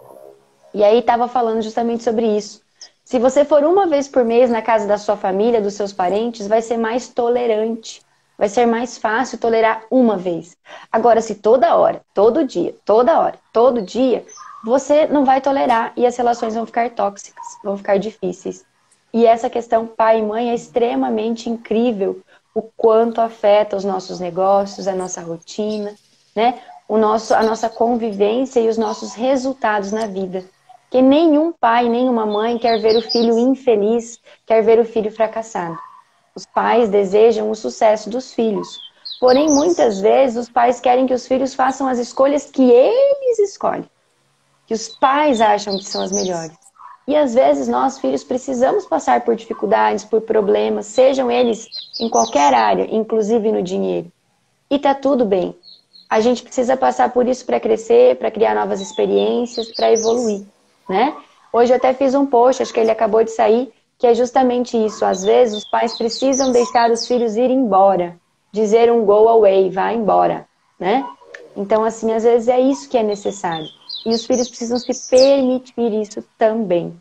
[0.75, 2.66] e aí estava falando justamente sobre isso.
[3.07, 6.49] Se você for uma vez por mês na casa da sua família, dos seus parentes,
[6.49, 8.03] vai ser mais tolerante.
[8.37, 10.57] Vai ser mais fácil tolerar uma vez.
[10.91, 14.27] Agora, se toda hora, todo dia, toda hora, todo dia,
[14.65, 18.65] você não vai tolerar e as relações vão ficar tóxicas, vão ficar difíceis.
[19.15, 22.21] E essa questão pai e mãe é extremamente incrível
[22.53, 25.95] o quanto afeta os nossos negócios, a nossa rotina,
[26.35, 26.61] né?
[26.89, 30.45] O nosso, a nossa convivência e os nossos resultados na vida.
[30.91, 35.77] Que nenhum pai, nenhuma mãe quer ver o filho infeliz, quer ver o filho fracassado.
[36.35, 38.79] Os pais desejam o sucesso dos filhos.
[39.19, 43.89] Porém, muitas vezes, os pais querem que os filhos façam as escolhas que eles escolhem,
[44.67, 46.57] que os pais acham que são as melhores.
[47.09, 51.67] E às vezes, nós, filhos, precisamos passar por dificuldades, por problemas, sejam eles
[52.01, 54.11] em qualquer área, inclusive no dinheiro.
[54.69, 55.57] E tá tudo bem.
[56.11, 60.45] A gente precisa passar por isso para crescer, para criar novas experiências, para evoluir,
[60.89, 61.17] né?
[61.53, 64.77] Hoje eu até fiz um post, acho que ele acabou de sair, que é justamente
[64.77, 65.05] isso.
[65.05, 68.19] Às vezes, os pais precisam deixar os filhos ir embora,
[68.53, 70.47] dizer um go away, vá embora,
[70.79, 71.05] né?
[71.57, 73.67] Então, assim, às vezes é isso que é necessário.
[74.05, 77.01] E os filhos precisam se permitir isso também.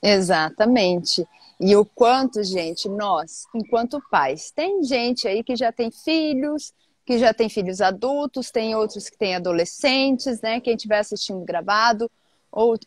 [0.00, 1.26] Exatamente.
[1.60, 6.72] E o quanto, gente, nós, enquanto pais, tem gente aí que já tem filhos,
[7.04, 10.60] que já tem filhos adultos, tem outros que têm adolescentes, né?
[10.60, 12.10] Quem estiver assistindo gravado,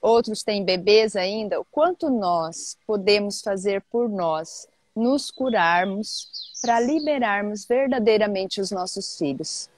[0.01, 6.29] outros têm bebês ainda, o quanto nós podemos fazer por nós, nos curarmos
[6.61, 9.69] para liberarmos verdadeiramente os nossos filhos.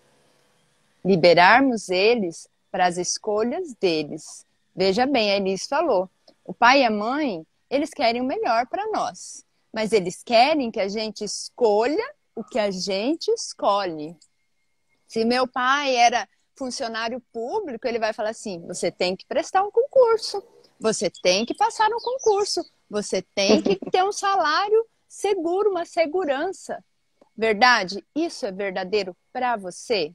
[1.04, 4.46] Liberarmos eles para as escolhas deles.
[4.76, 6.10] Veja bem, a Elis falou:
[6.46, 10.80] o pai e a mãe, eles querem o melhor para nós, mas eles querem que
[10.80, 14.16] a gente escolha o que a gente escolhe.
[15.08, 19.72] Se meu pai era funcionário público, ele vai falar assim: você tem que prestar um
[19.72, 20.44] concurso,
[20.78, 26.84] você tem que passar um concurso, você tem que ter um salário seguro, uma segurança.
[27.36, 28.06] Verdade?
[28.14, 30.14] Isso é verdadeiro para você?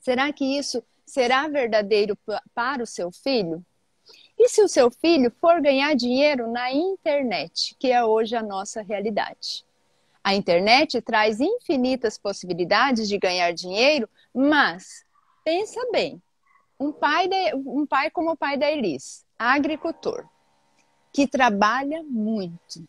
[0.00, 2.16] Será que isso será verdadeiro
[2.54, 3.62] para o seu filho?
[4.38, 8.80] E se o seu filho for ganhar dinheiro na internet, que é hoje a nossa
[8.80, 9.64] realidade?
[10.22, 15.03] A internet traz infinitas possibilidades de ganhar dinheiro, mas
[15.44, 16.20] pensa bem,
[16.80, 20.26] um pai, de, um pai como o pai da Elis, agricultor,
[21.12, 22.84] que trabalha muito,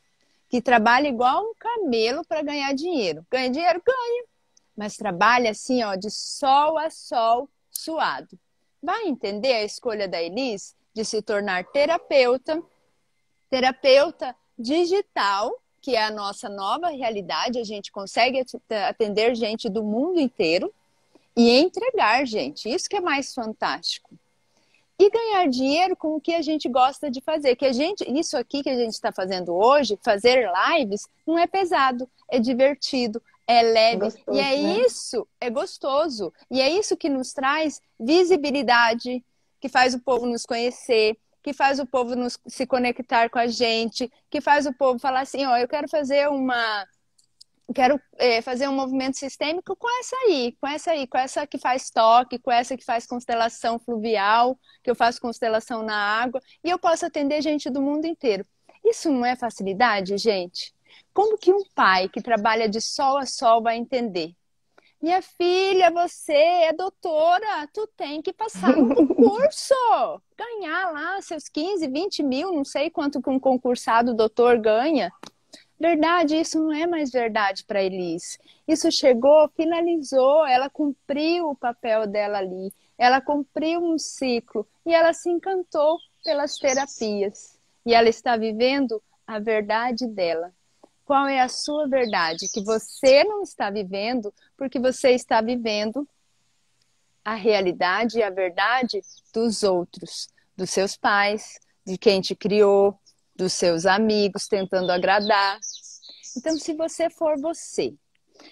[0.50, 3.26] que trabalha igual um camelo para ganhar dinheiro.
[3.30, 3.82] Ganha dinheiro?
[3.86, 4.24] Ganha.
[4.76, 8.40] Mas trabalha assim, ó, de sol a sol, suado.
[8.82, 12.62] Vai entender a escolha da Elis de se tornar terapeuta,
[13.50, 18.44] terapeuta digital, que é a nossa nova realidade, a gente consegue
[18.88, 20.74] atender gente do mundo inteiro
[21.36, 22.70] e entregar, gente.
[22.70, 24.10] Isso que é mais fantástico.
[24.98, 27.56] E ganhar dinheiro com o que a gente gosta de fazer.
[27.56, 31.46] Que a gente, isso aqui que a gente está fazendo hoje, fazer lives, não é
[31.46, 33.98] pesado, é divertido, é leve.
[33.98, 34.80] Gostoso, e é né?
[34.80, 36.34] isso, é gostoso.
[36.50, 39.24] E é isso que nos traz visibilidade,
[39.60, 43.48] que faz o povo nos conhecer, que faz o povo nos, se conectar com a
[43.48, 46.88] gente, que faz o povo falar assim, ó, eu quero fazer uma
[47.74, 51.58] quero é, fazer um movimento sistêmico com essa aí, com essa aí, com essa que
[51.58, 56.70] faz toque, com essa que faz constelação fluvial, que eu faço constelação na água, e
[56.70, 58.46] eu posso atender gente do mundo inteiro.
[58.84, 60.74] Isso não é facilidade, gente?
[61.14, 64.34] Como que um pai que trabalha de sol a sol vai entender?
[65.02, 69.74] Minha filha, você é doutora, tu tem que passar no concurso,
[70.38, 75.12] ganhar lá seus 15, 20 mil, não sei quanto que um concursado doutor ganha.
[75.80, 78.40] Verdade, isso não é mais verdade para Elis.
[78.68, 85.12] Isso chegou, finalizou, ela cumpriu o papel dela ali, ela cumpriu um ciclo e ela
[85.14, 87.60] se encantou pelas terapias.
[87.86, 90.52] E ela está vivendo a verdade dela.
[91.04, 96.08] Qual é a sua verdade que você não está vivendo porque você está vivendo
[97.24, 99.02] a realidade e a verdade
[99.34, 102.98] dos outros, dos seus pais, de quem te criou,
[103.36, 105.60] dos seus amigos, tentando agradar.
[106.38, 107.94] Então, se você for você,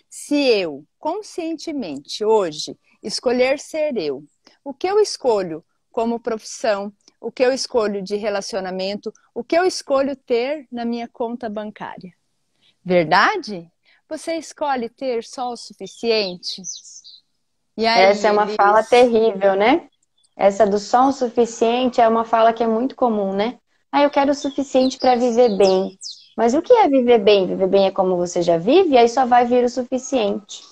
[0.09, 4.23] se eu conscientemente hoje escolher ser eu,
[4.63, 9.65] o que eu escolho como profissão, o que eu escolho de relacionamento, o que eu
[9.65, 12.13] escolho ter na minha conta bancária.
[12.83, 13.69] Verdade?
[14.09, 16.61] Você escolhe ter só o suficiente?
[17.77, 18.55] Aí, Essa é uma eles...
[18.55, 19.87] fala terrível, né?
[20.35, 23.59] Essa do só o suficiente é uma fala que é muito comum, né?
[23.93, 25.99] Ah, eu quero o suficiente para viver bem.
[26.35, 27.45] Mas o que é viver bem?
[27.45, 30.63] Viver bem é como você já vive, aí só vai vir o suficiente.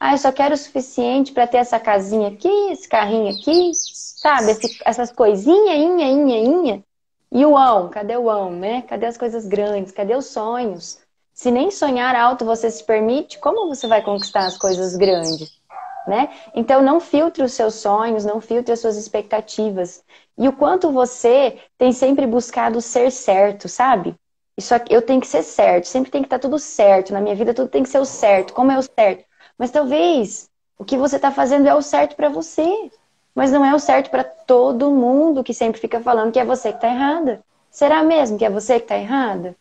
[0.00, 3.72] Ah, eu só quero o suficiente para ter essa casinha aqui, esse carrinho aqui,
[4.14, 4.52] sabe?
[4.52, 6.84] Esse, essas coisinhas, inha, inha, inha.
[7.30, 8.80] E o ão, cadê o ão, né?
[8.82, 9.92] Cadê as coisas grandes?
[9.92, 10.98] Cadê os sonhos?
[11.34, 15.59] Se nem sonhar alto você se permite, como você vai conquistar as coisas grandes?
[16.06, 16.30] Né?
[16.54, 20.02] Então não filtre os seus sonhos, não filtre as suas expectativas.
[20.36, 24.14] E o quanto você tem sempre buscado ser certo, sabe?
[24.56, 27.12] Isso aqui, eu tenho que ser certo, sempre tem que estar tudo certo.
[27.12, 28.52] Na minha vida tudo tem que ser o certo.
[28.54, 29.24] Como é o certo?
[29.58, 32.90] Mas talvez o que você está fazendo é o certo para você.
[33.34, 36.70] Mas não é o certo para todo mundo que sempre fica falando que é você
[36.70, 37.42] que está errada.
[37.70, 39.54] Será mesmo que é você que está errada?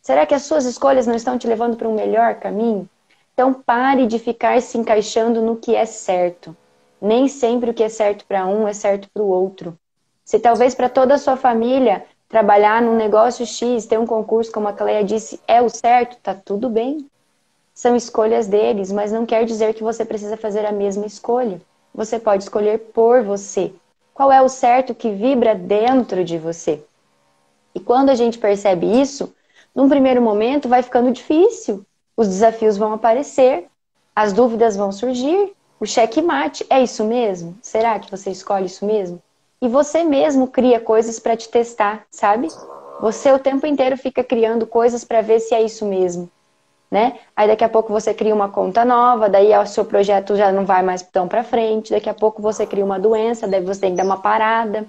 [0.00, 2.88] Será que as suas escolhas não estão te levando para um melhor caminho?
[3.36, 6.56] Então pare de ficar se encaixando no que é certo.
[6.98, 9.78] Nem sempre o que é certo para um é certo para o outro.
[10.24, 14.68] Se talvez para toda a sua família trabalhar num negócio X, ter um concurso, como
[14.68, 17.06] a Cleia disse, é o certo, tá tudo bem.
[17.74, 21.60] São escolhas deles, mas não quer dizer que você precisa fazer a mesma escolha.
[21.94, 23.70] Você pode escolher por você.
[24.14, 26.82] Qual é o certo que vibra dentro de você?
[27.74, 29.34] E quando a gente percebe isso,
[29.74, 31.84] num primeiro momento vai ficando difícil.
[32.16, 33.66] Os desafios vão aparecer,
[34.14, 37.58] as dúvidas vão surgir, o checkmate é isso mesmo?
[37.60, 39.22] Será que você escolhe isso mesmo?
[39.60, 42.48] E você mesmo cria coisas para te testar, sabe?
[43.00, 46.30] Você o tempo inteiro fica criando coisas para ver se é isso mesmo,
[46.90, 47.18] né?
[47.36, 50.64] Aí daqui a pouco você cria uma conta nova, daí o seu projeto já não
[50.64, 53.90] vai mais tão para frente, daqui a pouco você cria uma doença, daí você tem
[53.90, 54.86] que dar uma parada,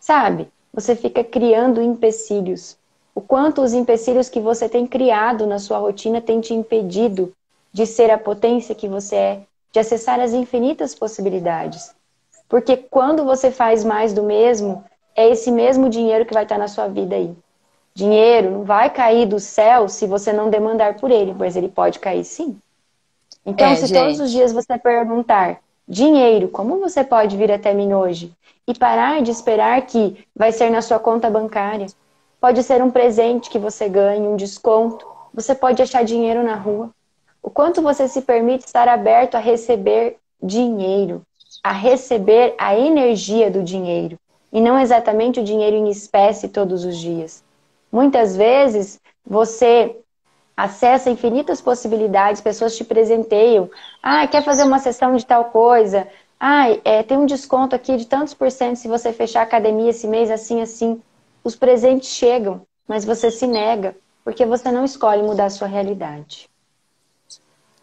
[0.00, 0.48] sabe?
[0.72, 2.76] Você fica criando empecilhos.
[3.14, 7.32] O quanto os empecilhos que você tem criado na sua rotina tem te impedido
[7.72, 9.40] de ser a potência que você é,
[9.72, 11.94] de acessar as infinitas possibilidades.
[12.48, 14.84] Porque quando você faz mais do mesmo,
[15.16, 17.34] é esse mesmo dinheiro que vai estar na sua vida aí.
[17.94, 22.00] Dinheiro não vai cair do céu se você não demandar por ele, mas ele pode
[22.00, 22.58] cair sim.
[23.46, 23.98] Então, é, se gente.
[23.98, 28.32] todos os dias você perguntar, dinheiro, como você pode vir até mim hoje?
[28.66, 31.86] E parar de esperar que vai ser na sua conta bancária.
[32.44, 35.06] Pode ser um presente que você ganhe, um desconto.
[35.32, 36.90] Você pode achar dinheiro na rua.
[37.42, 41.22] O quanto você se permite estar aberto a receber dinheiro
[41.62, 44.18] a receber a energia do dinheiro
[44.52, 47.42] e não exatamente o dinheiro em espécie todos os dias.
[47.90, 49.96] Muitas vezes você
[50.54, 53.70] acessa infinitas possibilidades, pessoas te presenteiam.
[54.02, 56.06] Ah, quer fazer uma sessão de tal coisa?
[56.38, 59.88] Ah, é, tem um desconto aqui de tantos por cento se você fechar a academia
[59.88, 61.00] esse mês, assim, assim.
[61.44, 66.48] Os presentes chegam, mas você se nega, porque você não escolhe mudar a sua realidade.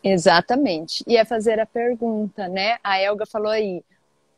[0.04, 1.04] Exatamente.
[1.08, 2.80] E é fazer a pergunta, né?
[2.84, 3.84] A Elga falou aí,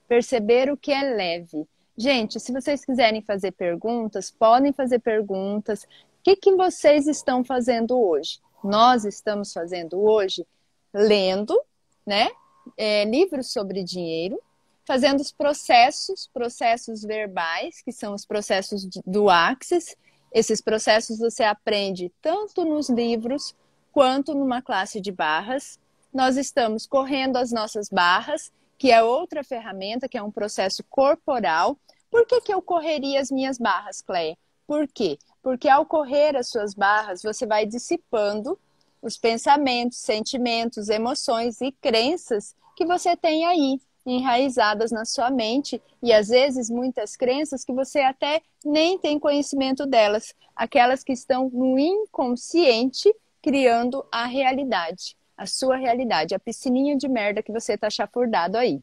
[0.10, 1.66] perceber o que é leve.
[1.98, 5.84] Gente, se vocês quiserem fazer perguntas, podem fazer perguntas.
[5.84, 5.88] O
[6.24, 8.40] que, que vocês estão fazendo hoje?
[8.64, 10.46] Nós estamos fazendo hoje
[10.94, 11.58] lendo,
[12.06, 12.30] né?
[12.78, 14.40] É, livros sobre dinheiro,
[14.86, 19.96] fazendo os processos, processos verbais, que são os processos do Axis.
[20.32, 23.56] Esses processos você aprende tanto nos livros
[23.92, 25.80] quanto numa classe de barras.
[26.14, 31.78] Nós estamos correndo as nossas barras, que é outra ferramenta, que é um processo corporal.
[32.12, 34.38] Por que, que eu correria as minhas barras, Cleia?
[34.68, 35.18] Por quê?
[35.42, 38.60] Porque ao correr as suas barras, você vai dissipando
[39.02, 46.12] os pensamentos, sentimentos, emoções e crenças que você tem aí enraizadas na sua mente e
[46.12, 51.80] às vezes muitas crenças que você até nem tem conhecimento delas, aquelas que estão no
[51.80, 58.58] inconsciente criando a realidade, a sua realidade, a piscininha de merda que você tá chafurdado
[58.58, 58.82] aí.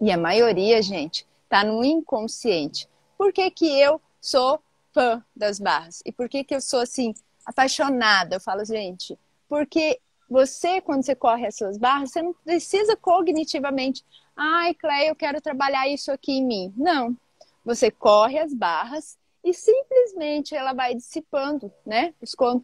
[0.00, 2.88] E a maioria, gente, tá no inconsciente.
[3.16, 4.60] Por que, que eu sou
[4.92, 6.02] fã das barras?
[6.04, 7.14] E por que, que eu sou assim,
[7.46, 8.36] apaixonada?
[8.36, 10.00] Eu falo, gente, porque
[10.34, 14.04] você, quando você corre as suas barras, você não precisa cognitivamente,
[14.36, 16.74] ai, Cleia, eu quero trabalhar isso aqui em mim.
[16.76, 17.16] Não.
[17.64, 22.12] Você corre as barras e simplesmente ela vai dissipando, né?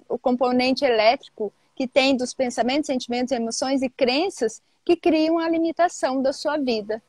[0.09, 6.21] O componente elétrico que tem dos pensamentos, sentimentos, emoções e crenças que criam a limitação
[6.21, 7.01] da sua vida,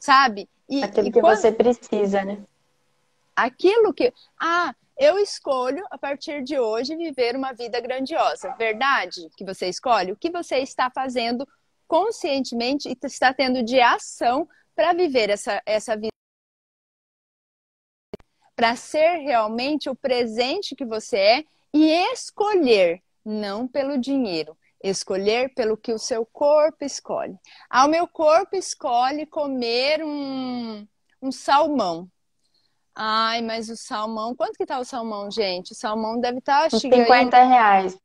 [0.00, 0.48] sabe?
[0.68, 1.36] E, Aquilo e que quando...
[1.36, 2.40] você precisa, né?
[3.36, 4.12] Aquilo que.
[4.36, 8.54] Ah, eu escolho a partir de hoje viver uma vida grandiosa.
[8.56, 10.12] Verdade que você escolhe?
[10.12, 11.46] O que você está fazendo
[11.86, 16.12] conscientemente e está tendo de ação para viver essa, essa vida
[18.54, 25.76] para ser realmente o presente que você é e escolher, não pelo dinheiro, Escolher pelo
[25.76, 27.38] que o seu corpo escolhe.
[27.70, 30.86] Ah, o meu corpo escolhe comer um,
[31.22, 32.10] um salmão.
[32.94, 35.72] Ai, mas o salmão, quanto que tá o salmão, gente?
[35.72, 36.68] O salmão deve estar...
[36.68, 37.48] Tá, 50 aí...
[37.48, 37.98] reais.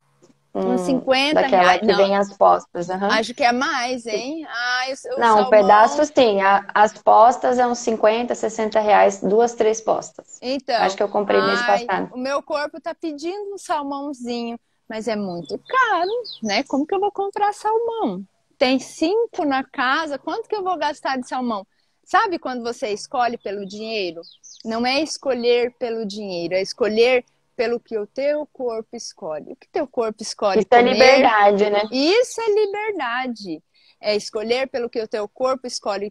[0.54, 1.80] Uns 50 daquela reais.
[1.80, 1.96] que não.
[1.96, 2.88] vem as postas.
[2.88, 3.04] Uhum.
[3.04, 4.46] Acho que é mais, hein?
[4.48, 5.46] Ai, o, o não, salmão...
[5.46, 6.38] um pedaço sim.
[6.74, 10.38] as postas é uns 50, 60 reais, duas, três postas.
[10.40, 10.76] Então.
[10.76, 12.10] Acho que eu comprei mês passado.
[12.14, 14.58] O meu corpo tá pedindo um salmãozinho,
[14.88, 16.10] mas é muito caro,
[16.42, 16.62] né?
[16.64, 18.24] Como que eu vou comprar salmão?
[18.56, 21.64] Tem cinco na casa, quanto que eu vou gastar de salmão?
[22.08, 24.22] Sabe quando você escolhe pelo dinheiro?
[24.64, 27.22] Não é escolher pelo dinheiro, é escolher
[27.54, 29.52] pelo que o teu corpo escolhe.
[29.52, 30.60] O que teu corpo escolhe?
[30.60, 30.88] Isso é comer?
[30.88, 31.82] é liberdade, né?
[31.92, 33.62] Isso é liberdade.
[34.00, 36.10] É escolher pelo que o teu corpo escolhe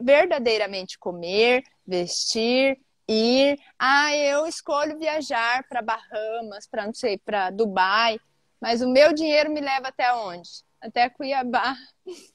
[0.00, 2.78] verdadeiramente comer, vestir,
[3.08, 3.58] ir.
[3.76, 8.20] Ah, eu escolho viajar para Bahamas, para não sei, para Dubai,
[8.60, 10.48] mas o meu dinheiro me leva até onde?
[10.80, 11.74] Até Cuiabá.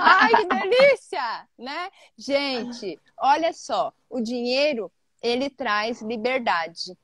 [0.00, 1.90] Ai, que delícia, né?
[2.16, 4.90] Gente, olha só, o dinheiro
[5.22, 6.96] ele traz liberdade.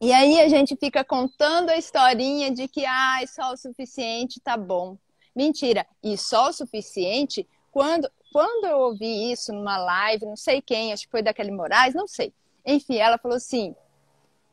[0.00, 4.56] E aí a gente fica contando a historinha de que ah, só o suficiente tá
[4.56, 4.98] bom.
[5.34, 5.86] Mentira.
[6.02, 11.04] E só o suficiente, quando, quando eu ouvi isso numa live, não sei quem, acho
[11.04, 12.32] que foi daquele Moraes, não sei.
[12.66, 13.74] Enfim, ela falou assim: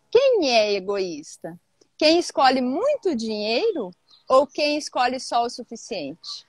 [0.09, 1.59] quem é egoísta?
[1.97, 3.91] Quem escolhe muito dinheiro
[4.27, 6.45] ou quem escolhe só o suficiente?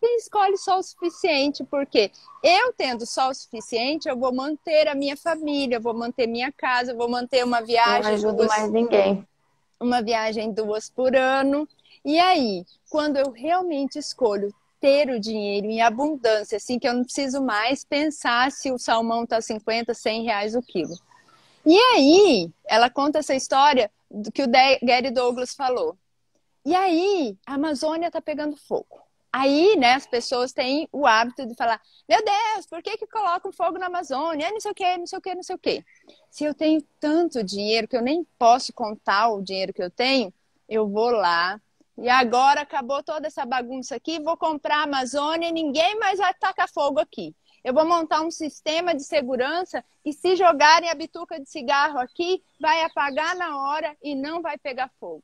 [0.00, 2.10] Quem escolhe só o suficiente, porque
[2.42, 6.94] eu tendo só o suficiente, eu vou manter a minha família, vou manter minha casa,
[6.94, 8.02] vou manter uma viagem.
[8.02, 9.28] Não ajudo duas, mais ninguém.
[9.78, 11.68] Uma viagem duas por ano.
[12.02, 17.04] E aí, quando eu realmente escolho ter o dinheiro em abundância, assim, que eu não
[17.04, 20.98] preciso mais pensar se o salmão tá 50, 100 reais o quilo.
[21.66, 25.94] E aí, ela conta essa história do que o Gary Douglas falou.
[26.64, 29.09] E aí, a Amazônia tá pegando fogo.
[29.32, 33.52] Aí, né, as pessoas têm o hábito de falar: Meu Deus, por que, que colocam
[33.52, 34.50] fogo na Amazônia?
[34.50, 35.84] Não sei o que, não sei o que, não sei o que.
[36.30, 40.32] Se eu tenho tanto dinheiro que eu nem posso contar o dinheiro que eu tenho,
[40.68, 41.60] eu vou lá.
[41.96, 46.32] E agora acabou toda essa bagunça aqui, vou comprar a Amazônia e ninguém mais vai
[46.34, 47.34] tacar fogo aqui.
[47.62, 52.42] Eu vou montar um sistema de segurança e se jogarem a bituca de cigarro aqui,
[52.58, 55.22] vai apagar na hora e não vai pegar fogo.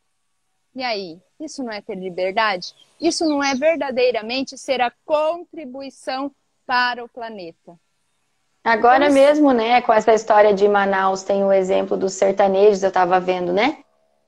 [0.76, 2.74] E aí, isso não é ter liberdade?
[3.00, 6.30] Isso não é verdadeiramente ser a contribuição
[6.66, 7.78] para o planeta?
[8.62, 13.18] Agora mesmo, né, com essa história de Manaus, tem o exemplo dos sertanejos, eu estava
[13.18, 13.78] vendo, né?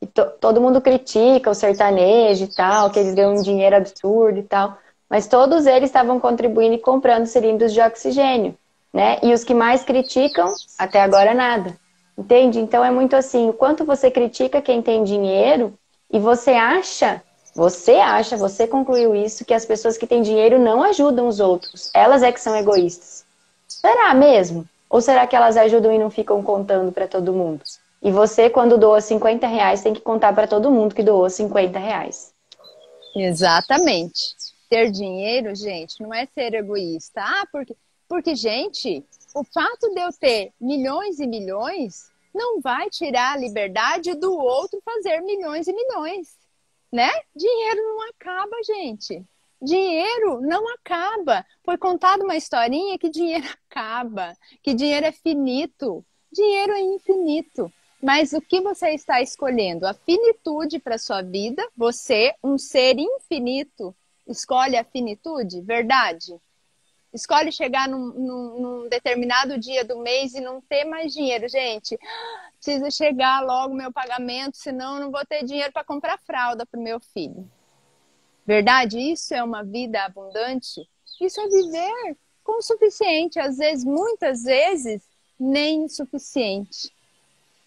[0.01, 4.39] E to, todo mundo critica o sertanejo e tal, que eles ganham um dinheiro absurdo
[4.39, 4.79] e tal.
[5.11, 8.57] Mas todos eles estavam contribuindo e comprando cilindros de oxigênio,
[8.91, 9.19] né?
[9.23, 11.77] E os que mais criticam, até agora nada.
[12.17, 12.59] Entende?
[12.59, 15.79] Então é muito assim, o quanto você critica quem tem dinheiro
[16.11, 17.23] e você acha,
[17.55, 21.91] você acha, você concluiu isso, que as pessoas que têm dinheiro não ajudam os outros.
[21.93, 23.25] Elas é que são egoístas.
[23.67, 24.67] Será mesmo?
[24.89, 27.63] Ou será que elas ajudam e não ficam contando para todo mundo?
[28.03, 31.79] E você, quando doa 50 reais, tem que contar para todo mundo que doou 50
[31.79, 32.33] reais.
[33.15, 34.37] Exatamente.
[34.71, 37.21] Ter dinheiro, gente, não é ser egoísta.
[37.21, 37.77] Ah, porque,
[38.09, 39.05] porque gente,
[39.35, 44.81] o fato de eu ter milhões e milhões não vai tirar a liberdade do outro
[44.85, 46.37] fazer milhões e milhões,
[46.93, 47.11] né?
[47.35, 49.25] Dinheiro não acaba, gente.
[49.61, 51.45] Dinheiro não acaba.
[51.65, 56.05] Foi contada uma historinha que dinheiro acaba, que dinheiro é finito.
[56.33, 57.73] Dinheiro é infinito.
[58.01, 59.87] Mas o que você está escolhendo?
[59.87, 61.67] A finitude para sua vida?
[61.77, 63.95] Você, um ser infinito,
[64.27, 65.61] escolhe a finitude?
[65.63, 66.41] Verdade?
[67.13, 71.49] Escolhe chegar num, num, num, determinado dia do mês e não ter mais dinheiro.
[71.49, 71.99] Gente,
[72.55, 76.79] precisa chegar logo meu pagamento, senão eu não vou ter dinheiro para comprar fralda para
[76.79, 77.51] o meu filho.
[78.47, 78.99] Verdade?
[78.99, 80.89] Isso é uma vida abundante?
[81.21, 83.39] Isso é viver com o suficiente.
[83.39, 85.03] Às vezes, muitas vezes,
[85.39, 86.93] nem suficiente.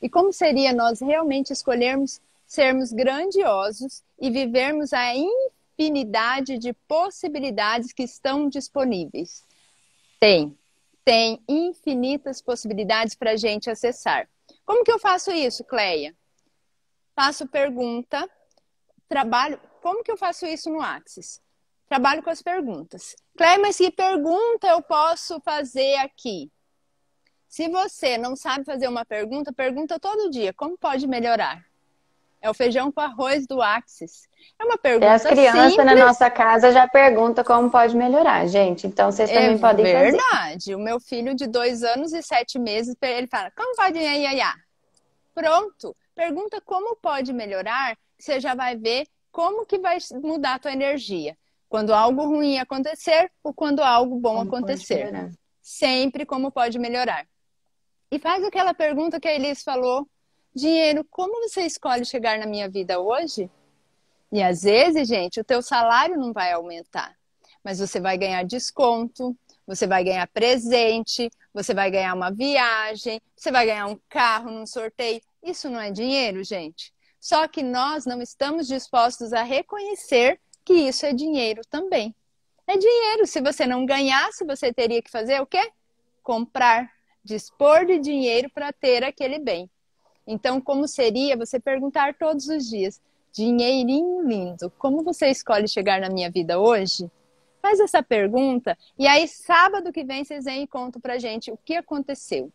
[0.01, 5.60] E como seria nós realmente escolhermos sermos grandiosos e vivermos a infinidade
[6.57, 9.43] de possibilidades que estão disponíveis.
[10.19, 10.57] Tem,
[11.03, 14.29] tem infinitas possibilidades para a gente acessar.
[14.65, 16.15] Como que eu faço isso, Cleia?
[17.15, 18.29] Faço pergunta,
[19.09, 19.59] trabalho.
[19.81, 21.41] Como que eu faço isso no Axis?
[21.89, 23.15] Trabalho com as perguntas.
[23.35, 26.51] Cleia, mas que pergunta eu posso fazer aqui?
[27.47, 30.53] Se você não sabe fazer uma pergunta, pergunta todo dia.
[30.53, 31.65] Como pode melhorar?
[32.41, 34.27] É o feijão com arroz do Axis.
[34.59, 35.85] É uma pergunta E as crianças simples.
[35.85, 38.87] na nossa casa já perguntam como pode melhorar, gente.
[38.87, 40.17] Então vocês também é podem verdade.
[40.17, 40.41] fazer.
[40.41, 40.75] verdade.
[40.75, 44.33] O meu filho de dois anos e sete meses, ele fala, como pode ia, ia,
[44.33, 44.53] ia?
[45.35, 45.95] Pronto.
[46.15, 51.37] Pergunta como pode melhorar, você já vai ver como que vai mudar a tua energia?
[51.69, 55.11] Quando algo ruim acontecer ou quando algo bom como acontecer?
[55.61, 57.25] Sempre como pode melhorar.
[58.11, 60.05] E faz aquela pergunta que a Elis falou:
[60.53, 63.49] dinheiro, como você escolhe chegar na minha vida hoje?
[64.31, 67.15] E às vezes, gente, o teu salário não vai aumentar,
[67.63, 69.35] mas você vai ganhar desconto,
[69.67, 74.65] você vai ganhar presente, você vai ganhar uma viagem, você vai ganhar um carro num
[74.65, 75.21] sorteio.
[75.43, 76.93] Isso não é dinheiro, gente.
[77.19, 82.15] Só que nós não estamos dispostos a reconhecer que isso é dinheiro também.
[82.65, 83.27] É dinheiro.
[83.27, 85.71] Se você não ganhasse, você teria que fazer o quê?
[86.23, 86.91] Comprar,
[87.23, 89.69] dispor de dinheiro para ter aquele bem.
[90.31, 93.01] Então, como seria você perguntar todos os dias:
[93.33, 97.11] dinheirinho lindo, como você escolhe chegar na minha vida hoje?
[97.61, 101.57] Faz essa pergunta e aí sábado que vem vocês vêm e contam pra gente o
[101.57, 102.49] que aconteceu.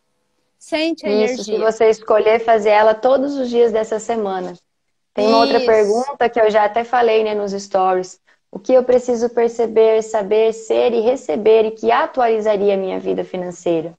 [0.57, 1.55] Sente a Isso, energia.
[1.55, 4.53] se você escolher fazer ela todos os dias dessa semana.
[5.13, 5.53] Tem uma Isso.
[5.53, 8.19] outra pergunta que eu já até falei né, nos stories.
[8.51, 13.23] O que eu preciso perceber, saber, ser e receber e que atualizaria a minha vida
[13.23, 13.95] financeira?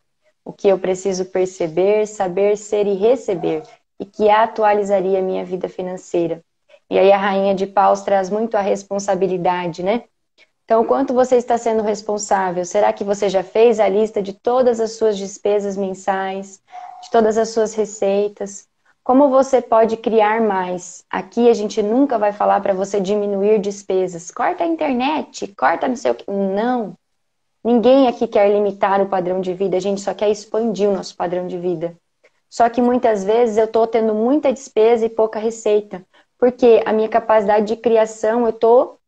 [0.48, 3.64] O que eu preciso perceber, saber, ser e receber
[4.00, 6.42] e que atualizaria minha vida financeira?
[6.88, 10.04] E aí a rainha de paus traz muito a responsabilidade, né?
[10.64, 12.64] Então, quanto você está sendo responsável?
[12.64, 16.62] Será que você já fez a lista de todas as suas despesas mensais,
[17.02, 18.66] de todas as suas receitas?
[19.04, 21.04] Como você pode criar mais?
[21.10, 24.30] Aqui a gente nunca vai falar para você diminuir despesas.
[24.30, 26.24] Corta a internet, corta não sei o que.
[26.30, 26.96] Não.
[27.64, 31.16] Ninguém aqui quer limitar o padrão de vida, a gente só quer expandir o nosso
[31.16, 31.96] padrão de vida.
[32.48, 36.04] Só que muitas vezes eu estou tendo muita despesa e pouca receita,
[36.38, 38.98] porque a minha capacidade de criação eu estou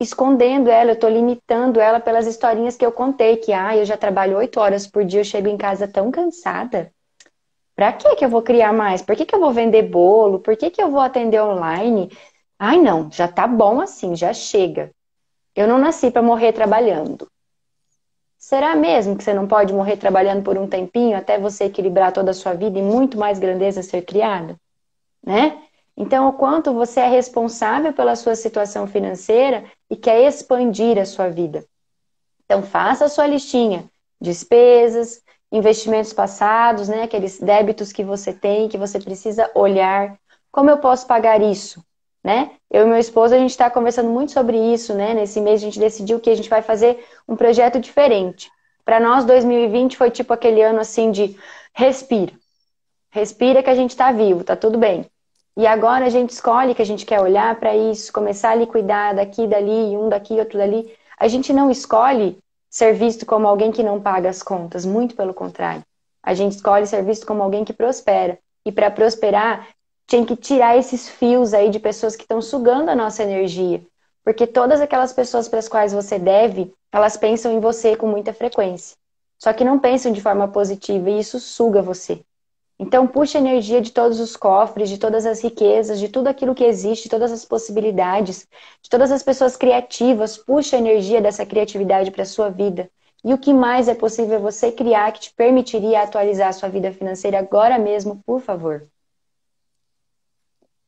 [0.00, 3.96] escondendo ela, eu estou limitando ela pelas historinhas que eu contei, que ah, eu já
[3.96, 6.92] trabalho oito horas por dia, eu chego em casa tão cansada.
[7.74, 9.02] Pra que que eu vou criar mais?
[9.02, 10.38] Por que que eu vou vender bolo?
[10.38, 12.10] Por que que eu vou atender online?
[12.58, 14.90] Ai, não, já tá bom assim, já chega.
[15.54, 17.28] Eu não nasci para morrer trabalhando.
[18.46, 22.30] Será mesmo que você não pode morrer trabalhando por um tempinho até você equilibrar toda
[22.30, 24.54] a sua vida e muito mais grandeza ser criada?
[25.20, 25.60] Né?
[25.96, 31.28] Então, o quanto você é responsável pela sua situação financeira e quer expandir a sua
[31.28, 31.64] vida.
[32.44, 33.90] Então, faça a sua listinha.
[34.20, 37.02] Despesas, investimentos passados, né?
[37.02, 40.16] Aqueles débitos que você tem, que você precisa olhar.
[40.52, 41.84] Como eu posso pagar isso?
[42.26, 42.50] Né?
[42.68, 45.14] Eu e meu esposo, a gente está conversando muito sobre isso, né?
[45.14, 48.50] Nesse mês a gente decidiu que a gente vai fazer um projeto diferente.
[48.84, 51.38] Para nós, 2020 foi tipo aquele ano assim de
[51.72, 52.32] respira.
[53.12, 55.06] Respira que a gente está vivo, tá tudo bem.
[55.56, 58.66] E agora a gente escolhe que a gente quer olhar para isso, começar a lhe
[58.66, 60.92] cuidar daqui, dali, um daqui, outro dali.
[61.16, 62.36] A gente não escolhe
[62.68, 65.84] ser visto como alguém que não paga as contas, muito pelo contrário.
[66.24, 68.36] A gente escolhe ser visto como alguém que prospera.
[68.64, 69.68] E para prosperar,
[70.06, 73.82] tem que tirar esses fios aí de pessoas que estão sugando a nossa energia.
[74.24, 78.32] Porque todas aquelas pessoas para as quais você deve, elas pensam em você com muita
[78.32, 78.96] frequência.
[79.38, 82.22] Só que não pensam de forma positiva e isso suga você.
[82.78, 86.64] Então, puxa energia de todos os cofres, de todas as riquezas, de tudo aquilo que
[86.64, 88.46] existe, de todas as possibilidades,
[88.82, 90.36] de todas as pessoas criativas.
[90.36, 92.90] Puxa a energia dessa criatividade para a sua vida.
[93.24, 96.92] E o que mais é possível você criar que te permitiria atualizar a sua vida
[96.92, 98.86] financeira agora mesmo, por favor?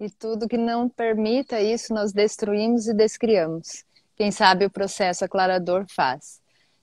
[0.01, 3.85] E tudo que não permita isso, nós destruímos e descriamos.
[4.17, 6.41] Quem sabe o processo aclarador faz.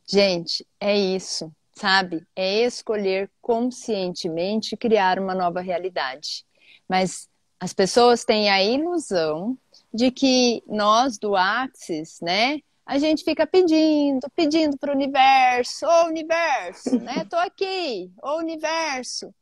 [0.07, 2.25] Gente, é isso sabe?
[2.35, 6.45] É escolher conscientemente criar uma nova realidade.
[6.87, 7.27] Mas
[7.59, 9.57] as pessoas têm a ilusão
[9.93, 12.59] de que nós do Axis, né?
[12.85, 17.25] A gente fica pedindo, pedindo para o universo, ô universo, né?
[17.29, 19.33] Tô aqui, ô universo.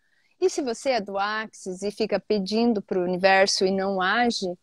[0.43, 4.53] E se você é do Axis e fica pedindo para o universo e não age,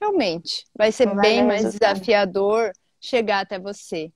[0.00, 4.10] realmente vai ser vai bem mais desafiador chegar até você.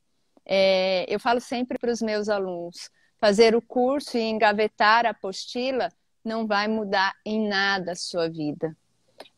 [0.45, 5.93] É, eu falo sempre para os meus alunos: fazer o curso e engavetar a apostila
[6.24, 8.76] não vai mudar em nada a sua vida.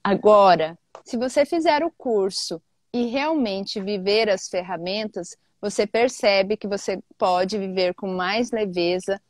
[0.02, 6.98] Agora, se você fizer o curso e realmente viver as ferramentas, você percebe que você
[7.18, 9.20] pode viver com mais leveza,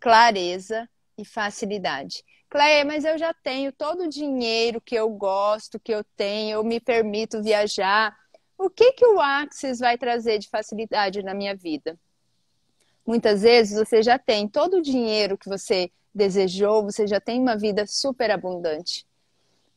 [0.00, 2.24] clareza e facilidade.
[2.48, 6.64] Cleia, mas eu já tenho todo o dinheiro que eu gosto, que eu tenho, eu
[6.64, 8.16] me permito viajar,
[8.56, 11.98] o que, que o Axis vai trazer de facilidade na minha vida?
[13.06, 17.56] Muitas vezes você já tem todo o dinheiro que você desejou, você já tem uma
[17.56, 19.06] vida super abundante.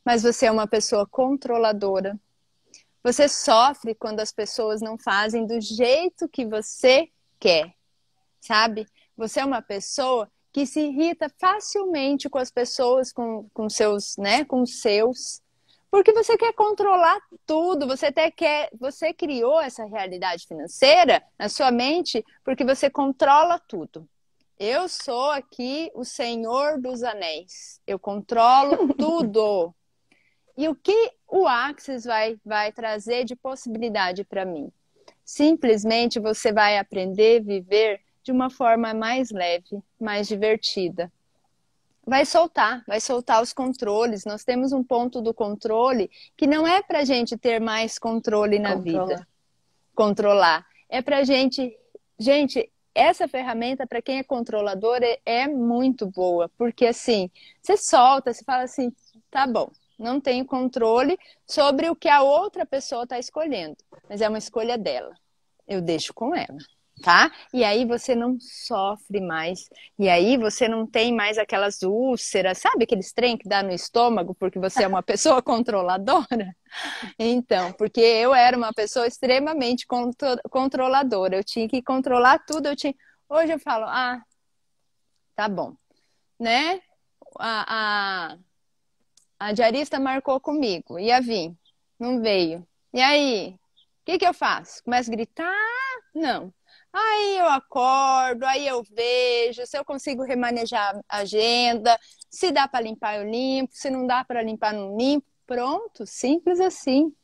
[0.04, 2.18] Mas você é uma pessoa controladora.
[3.04, 7.72] Você sofre quando as pessoas não fazem do jeito que você quer,
[8.40, 8.86] sabe?
[9.16, 14.44] Você é uma pessoa que se irrita facilmente com as pessoas, com, com seus, né,
[14.44, 15.40] com os seus.
[15.90, 21.70] Porque você quer controlar tudo, você até quer, você criou essa realidade financeira na sua
[21.70, 24.08] mente porque você controla tudo.
[24.58, 27.80] Eu sou aqui o Senhor dos Anéis.
[27.86, 29.74] Eu controlo tudo.
[30.56, 34.70] E o que o Axis vai, vai trazer de possibilidade para mim?
[35.24, 41.12] Simplesmente você vai aprender a viver de uma forma mais leve, mais divertida.
[42.04, 44.24] Vai soltar, vai soltar os controles.
[44.24, 48.58] Nós temos um ponto do controle que não é para a gente ter mais controle
[48.58, 49.06] na Controla.
[49.06, 49.28] vida,
[49.94, 50.66] controlar.
[50.88, 51.76] É para a gente,
[52.18, 57.30] gente, essa ferramenta para quem é controlador é, é muito boa, porque assim,
[57.62, 58.92] você solta, você fala assim,
[59.30, 63.76] tá bom, não tenho controle sobre o que a outra pessoa está escolhendo,
[64.08, 65.14] mas é uma escolha dela.
[65.66, 66.58] Eu deixo com ela,
[67.02, 67.30] tá?
[67.52, 69.68] E aí você não sofre mais.
[69.98, 74.34] E aí você não tem mais aquelas úlceras, sabe aqueles trem que dá no estômago
[74.34, 76.54] porque você é uma pessoa controladora?
[77.18, 79.86] Então, porque eu era uma pessoa extremamente
[80.50, 81.36] controladora.
[81.36, 82.66] Eu tinha que controlar tudo.
[82.66, 82.94] Eu tinha...
[83.28, 84.20] Hoje eu falo, ah,
[85.34, 85.74] tá bom,
[86.38, 86.80] né?
[87.38, 88.38] A, a
[89.42, 91.52] a diarista marcou comigo, ia vir,
[91.98, 92.64] não veio.
[92.94, 93.58] E aí, o
[94.04, 94.84] que, que eu faço?
[94.84, 95.52] Começo a gritar?
[96.14, 96.54] Não.
[96.92, 101.98] Aí eu acordo, aí eu vejo se eu consigo remanejar a agenda,
[102.30, 105.26] se dá para limpar, eu limpo, se não dá para limpar, não limpo.
[105.46, 107.14] Pronto, simples assim.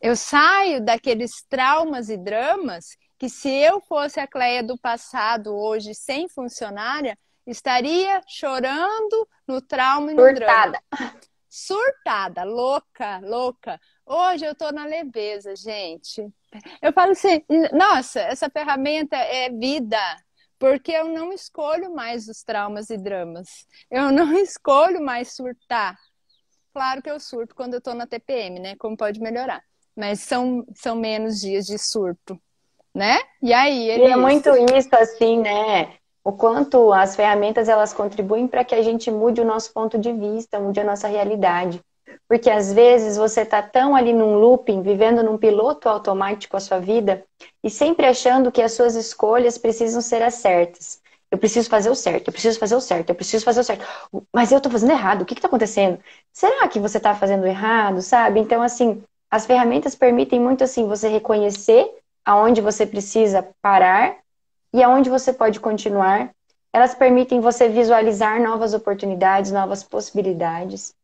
[0.00, 5.94] Eu saio daqueles traumas e dramas que se eu fosse a Cleia do passado hoje
[5.94, 10.80] sem funcionária, estaria chorando no trauma e no Surtada.
[10.90, 13.80] drama surtada, louca, louca.
[14.06, 16.32] Hoje eu tô na leveza, gente.
[16.82, 17.42] Eu falo assim,
[17.72, 19.98] nossa, essa ferramenta é vida,
[20.58, 23.66] porque eu não escolho mais os traumas e dramas.
[23.90, 25.96] Eu não escolho mais surtar.
[26.72, 28.76] Claro que eu surto quando eu tô na TPM, né?
[28.76, 29.62] Como pode melhorar.
[29.96, 32.40] Mas são, são menos dias de surto,
[32.94, 33.18] né?
[33.42, 36.00] E aí, E é muito isso, assim, né?
[36.22, 40.12] o quanto as ferramentas elas contribuem para que a gente mude o nosso ponto de
[40.12, 41.80] vista, mude a nossa realidade.
[42.28, 46.78] Porque às vezes você está tão ali num looping, vivendo num piloto automático a sua
[46.78, 47.24] vida,
[47.62, 51.00] e sempre achando que as suas escolhas precisam ser as certas.
[51.30, 53.84] Eu preciso fazer o certo, eu preciso fazer o certo, eu preciso fazer o certo.
[54.34, 55.98] Mas eu estou fazendo errado, o que está acontecendo?
[56.32, 58.40] Será que você está fazendo errado, sabe?
[58.40, 61.88] Então, assim, as ferramentas permitem muito assim você reconhecer
[62.24, 64.16] aonde você precisa parar
[64.72, 66.30] e aonde você pode continuar.
[66.72, 70.94] Elas permitem você visualizar novas oportunidades, novas possibilidades.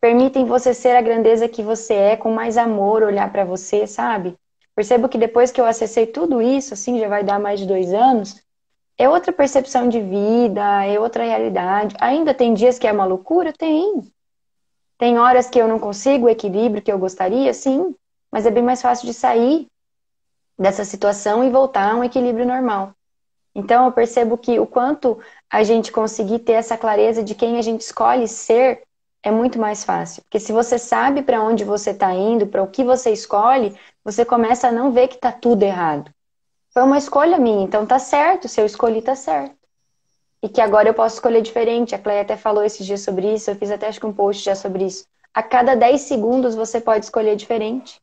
[0.00, 4.36] Permitem você ser a grandeza que você é, com mais amor, olhar para você, sabe?
[4.74, 7.92] Percebo que depois que eu acessei tudo isso, assim, já vai dar mais de dois
[7.92, 8.40] anos,
[8.96, 11.96] é outra percepção de vida, é outra realidade.
[12.00, 13.52] Ainda tem dias que é uma loucura?
[13.52, 14.02] Tem.
[14.96, 17.52] Tem horas que eu não consigo o equilíbrio que eu gostaria?
[17.54, 17.94] Sim.
[18.30, 19.68] Mas é bem mais fácil de sair
[20.58, 22.92] dessa situação e voltar a um equilíbrio normal.
[23.54, 25.18] Então eu percebo que o quanto
[25.50, 28.82] a gente conseguir ter essa clareza de quem a gente escolhe ser
[29.22, 30.22] é muito mais fácil.
[30.22, 34.24] Porque se você sabe para onde você está indo, para o que você escolhe, você
[34.24, 36.10] começa a não ver que está tudo errado.
[36.70, 39.56] Foi uma escolha minha, então tá certo, se eu escolhi, tá certo.
[40.42, 41.94] E que agora eu posso escolher diferente.
[41.94, 44.44] A Cleia até falou esses dias sobre isso, eu fiz até acho que um post
[44.44, 45.04] já sobre isso.
[45.34, 48.00] A cada 10 segundos você pode escolher diferente.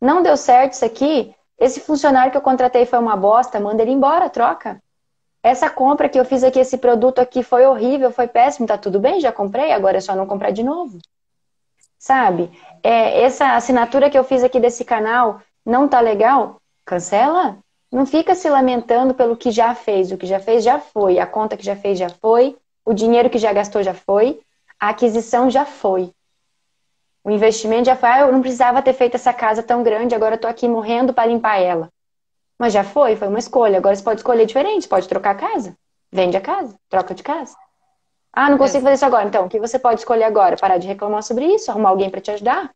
[0.00, 1.34] Não deu certo isso aqui?
[1.58, 4.80] Esse funcionário que eu contratei foi uma bosta, manda ele embora, troca
[5.42, 9.00] essa compra que eu fiz aqui, esse produto aqui foi horrível, foi péssimo, tá tudo
[9.00, 10.98] bem, já comprei, agora é só não comprar de novo.
[11.98, 12.50] Sabe?
[12.82, 16.60] É, essa assinatura que eu fiz aqui desse canal não tá legal?
[16.84, 17.58] Cancela.
[17.92, 20.12] Não fica se lamentando pelo que já fez.
[20.12, 21.18] O que já fez já foi.
[21.18, 22.56] A conta que já fez já foi.
[22.84, 24.40] O dinheiro que já gastou já foi.
[24.78, 26.10] A aquisição já foi.
[27.22, 28.08] O investimento já foi.
[28.08, 31.12] Ah, eu não precisava ter feito essa casa tão grande, agora eu tô aqui morrendo
[31.12, 31.90] para limpar ela.
[32.60, 33.78] Mas já foi, foi uma escolha.
[33.78, 35.74] Agora você pode escolher diferente, pode trocar a casa.
[36.12, 37.56] Vende a casa, troca de casa.
[38.30, 39.26] Ah, não consigo fazer isso agora.
[39.26, 40.58] Então, o que você pode escolher agora?
[40.58, 42.70] Parar de reclamar sobre isso, arrumar alguém para te ajudar.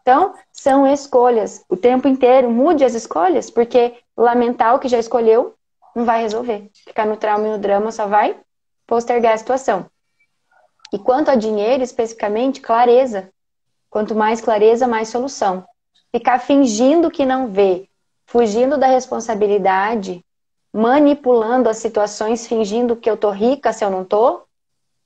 [0.00, 1.62] Então, são escolhas.
[1.68, 5.54] O tempo inteiro, mude as escolhas, porque lamentar o que já escolheu
[5.94, 6.70] não vai resolver.
[6.72, 8.40] Ficar no trauma e no drama só vai
[8.86, 9.84] postergar a situação.
[10.94, 13.28] E quanto a dinheiro, especificamente, clareza.
[13.90, 15.62] Quanto mais clareza, mais solução.
[16.10, 17.89] Ficar fingindo que não vê,
[18.30, 20.24] fugindo da responsabilidade,
[20.72, 24.42] manipulando as situações, fingindo que eu tô rica se eu não tô,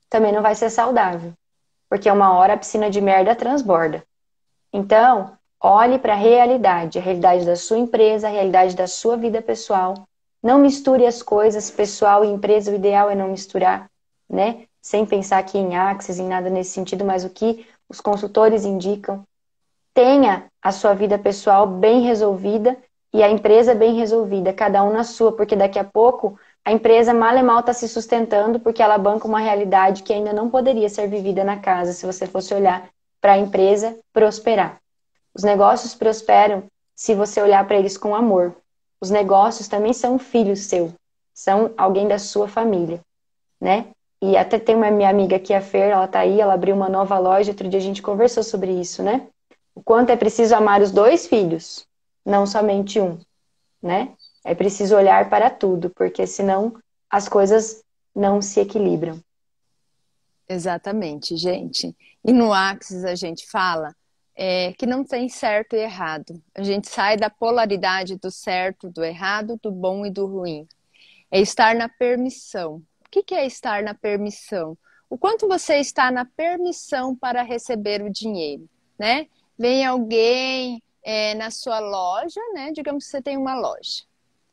[0.07, 1.33] também não vai ser saudável.
[1.89, 4.03] Porque uma hora a piscina de merda transborda.
[4.71, 9.41] Então, olhe para a realidade, a realidade da sua empresa, a realidade da sua vida
[9.41, 9.95] pessoal.
[10.41, 13.89] Não misture as coisas, pessoal e empresa, o ideal é não misturar,
[14.29, 14.67] né?
[14.79, 19.23] Sem pensar aqui em axis, em nada nesse sentido, mas o que os consultores indicam
[19.95, 22.77] tenha a sua vida pessoal bem resolvida
[23.15, 27.13] e a empresa bem resolvida, cada um na sua, porque daqui a pouco a empresa
[27.13, 30.89] mal e mal está se sustentando porque ela banca uma realidade que ainda não poderia
[30.89, 32.89] ser vivida na casa se você fosse olhar
[33.21, 34.81] para a empresa prosperar.
[35.33, 36.63] Os negócios prosperam
[36.93, 38.53] se você olhar para eles com amor.
[38.99, 40.91] Os negócios também são filhos seu,
[41.33, 42.99] são alguém da sua família,
[43.61, 43.85] né?
[44.21, 46.89] E até tem uma minha amiga aqui, a Fer, ela tá aí, ela abriu uma
[46.89, 49.25] nova loja, outro dia a gente conversou sobre isso, né?
[49.73, 51.87] O quanto é preciso amar os dois filhos,
[52.25, 53.19] não somente um,
[53.81, 54.13] né?
[54.43, 56.75] É preciso olhar para tudo, porque senão
[57.09, 57.83] as coisas
[58.15, 59.19] não se equilibram.
[60.47, 61.95] Exatamente, gente.
[62.23, 63.95] E no Axis a gente fala
[64.35, 66.41] é, que não tem certo e errado.
[66.53, 70.67] A gente sai da polaridade do certo, do errado, do bom e do ruim.
[71.31, 72.81] É estar na permissão.
[73.05, 74.77] O que, é estar na permissão?
[75.09, 78.67] O quanto você está na permissão para receber o dinheiro,
[78.99, 79.27] né?
[79.57, 82.71] Vem alguém é, na sua loja, né?
[82.71, 84.03] Digamos que você tem uma loja.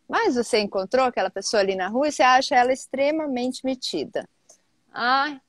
[0.06, 4.28] Mas você encontrou aquela pessoa ali na rua e você acha ela extremamente metida.
[4.92, 5.40] Ah,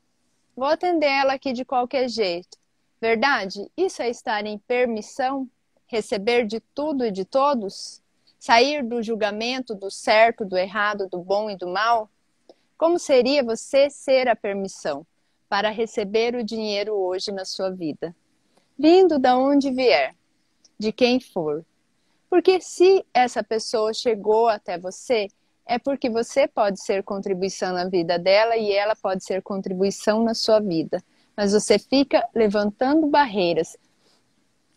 [0.56, 2.58] vou atender ela aqui de qualquer jeito.
[3.02, 3.70] Verdade?
[3.76, 5.50] Isso é estar em permissão?
[5.88, 8.02] Receber de tudo e de todos?
[8.40, 12.10] Sair do julgamento do certo, do errado, do bom e do mal?
[12.78, 15.06] Como seria você ser a permissão
[15.50, 18.16] para receber o dinheiro hoje na sua vida?
[18.80, 20.16] Vindo da onde vier,
[20.78, 21.66] de quem for.
[22.30, 25.28] Porque se essa pessoa chegou até você,
[25.66, 30.34] é porque você pode ser contribuição na vida dela e ela pode ser contribuição na
[30.34, 31.04] sua vida
[31.36, 33.76] mas você fica levantando barreiras.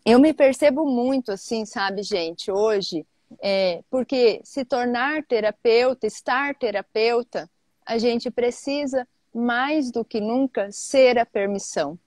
[0.05, 3.05] Eu me percebo muito assim, sabe, gente, hoje,
[3.41, 7.49] é, porque se tornar terapeuta, estar terapeuta,
[7.85, 11.99] a gente precisa mais do que nunca ser a permissão.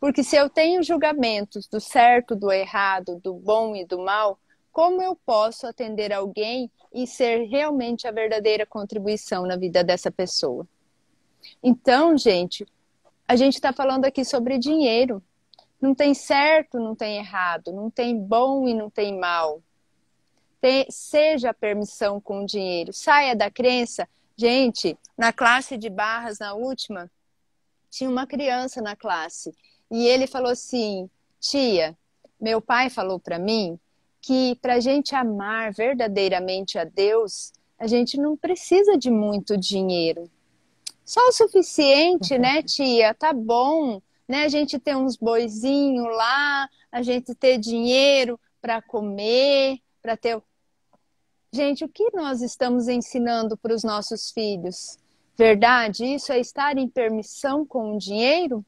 [0.00, 4.38] Porque se eu tenho julgamentos do certo, do errado, do bom e do mal,
[4.70, 10.66] como eu posso atender alguém e ser realmente a verdadeira contribuição na vida dessa pessoa?
[11.62, 12.66] Então, gente,
[13.26, 15.22] a gente está falando aqui sobre dinheiro.
[15.80, 19.62] Não tem certo, não tem errado, não tem bom e não tem mal.
[20.60, 22.92] Tem, seja a permissão com o dinheiro.
[22.92, 24.08] Saia da crença.
[24.36, 27.10] Gente, na classe de barras, na última,
[27.90, 29.52] tinha uma criança na classe.
[29.90, 31.08] E ele falou assim:
[31.40, 31.96] Tia,
[32.40, 33.78] meu pai falou para mim
[34.20, 40.28] que para a gente amar verdadeiramente a Deus, a gente não precisa de muito dinheiro.
[41.04, 43.14] Só o suficiente, né, tia?
[43.14, 44.44] Tá bom, né?
[44.44, 50.42] A gente ter uns boizinhos lá, a gente ter dinheiro para comer, para ter.
[51.50, 54.98] Gente, o que nós estamos ensinando para os nossos filhos?
[55.36, 56.04] Verdade?
[56.04, 58.62] Isso é estar em permissão com o dinheiro?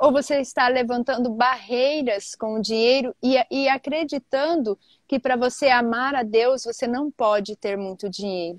[0.00, 6.14] Ou você está levantando barreiras com o dinheiro e, e acreditando que para você amar
[6.14, 8.58] a Deus você não pode ter muito dinheiro?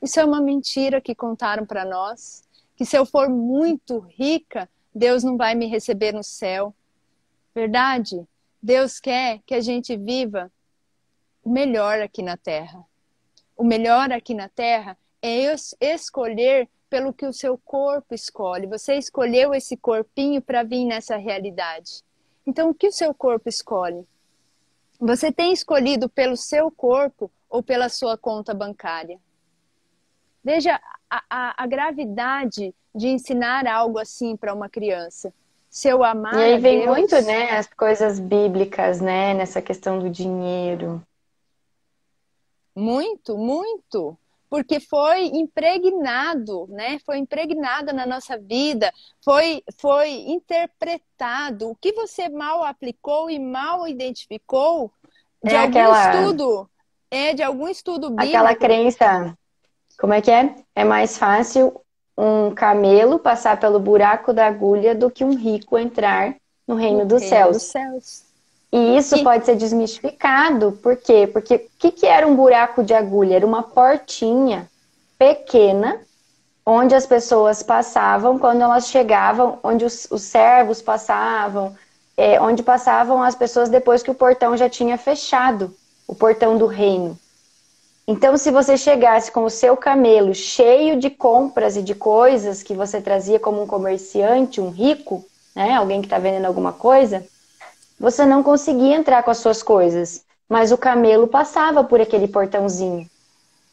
[0.00, 2.44] Isso é uma mentira que contaram para nós.
[2.76, 6.72] Que se eu for muito rica, Deus não vai me receber no céu.
[7.52, 8.24] Verdade?
[8.62, 10.52] Deus quer que a gente viva
[11.42, 12.80] o melhor aqui na terra.
[13.56, 18.68] O melhor aqui na terra é escolher pelo que o seu corpo escolhe.
[18.68, 22.04] Você escolheu esse corpinho para vir nessa realidade.
[22.46, 24.06] Então, o que o seu corpo escolhe?
[25.00, 29.18] Você tem escolhido pelo seu corpo ou pela sua conta bancária?
[30.44, 30.80] Veja
[31.10, 35.34] a, a, a gravidade de ensinar algo assim para uma criança.
[35.68, 36.34] Se eu amar.
[36.34, 36.96] E aí vem Deus...
[36.96, 41.02] muito, né, as coisas bíblicas, né, nessa questão do dinheiro.
[42.72, 44.16] Muito, muito.
[44.54, 47.00] Porque foi impregnado, né?
[47.04, 48.92] Foi impregnado na nossa vida,
[49.24, 51.70] foi, foi interpretado.
[51.70, 54.92] O que você mal aplicou e mal identificou
[55.42, 56.14] de é algum aquela...
[56.14, 56.70] estudo,
[57.10, 58.36] é de algum estudo bíblico.
[58.36, 59.36] Aquela crença
[59.98, 60.54] como é que é?
[60.74, 61.80] É mais fácil
[62.16, 66.36] um camelo passar pelo buraco da agulha do que um rico entrar
[66.66, 67.56] no reino, dos, reino céus.
[67.56, 68.33] dos céus.
[68.74, 69.22] E isso e...
[69.22, 70.72] pode ser desmistificado.
[70.82, 71.28] Por quê?
[71.32, 73.36] Porque o que, que era um buraco de agulha?
[73.36, 74.68] Era uma portinha
[75.16, 76.00] pequena
[76.66, 81.76] onde as pessoas passavam quando elas chegavam, onde os, os servos passavam,
[82.16, 85.72] é, onde passavam as pessoas depois que o portão já tinha fechado,
[86.08, 87.16] o portão do reino.
[88.08, 92.74] Então, se você chegasse com o seu camelo cheio de compras e de coisas que
[92.74, 97.24] você trazia como um comerciante, um rico, né, alguém que está vendendo alguma coisa,
[98.04, 103.06] você não conseguia entrar com as suas coisas, mas o camelo passava por aquele portãozinho.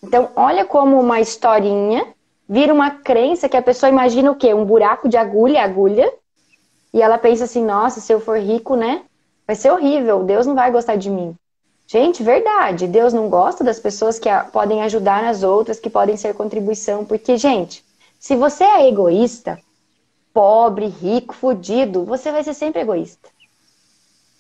[0.02, 2.08] Então, olha como uma historinha
[2.52, 4.54] vira uma crença que a pessoa imagina o quê?
[4.54, 6.12] Um buraco de agulha, agulha,
[6.94, 9.04] e ela pensa assim: nossa, se eu for rico, né?
[9.48, 11.34] Vai ser horrível, Deus não vai gostar de mim.
[11.88, 16.34] Gente, verdade, Deus não gosta das pessoas que podem ajudar as outras, que podem ser
[16.34, 17.86] contribuição, porque, gente,
[18.20, 19.60] se você é egoísta,
[20.34, 23.30] pobre, rico, fudido, você vai ser sempre egoísta.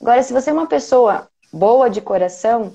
[0.02, 2.74] Agora, se você é uma pessoa boa de coração,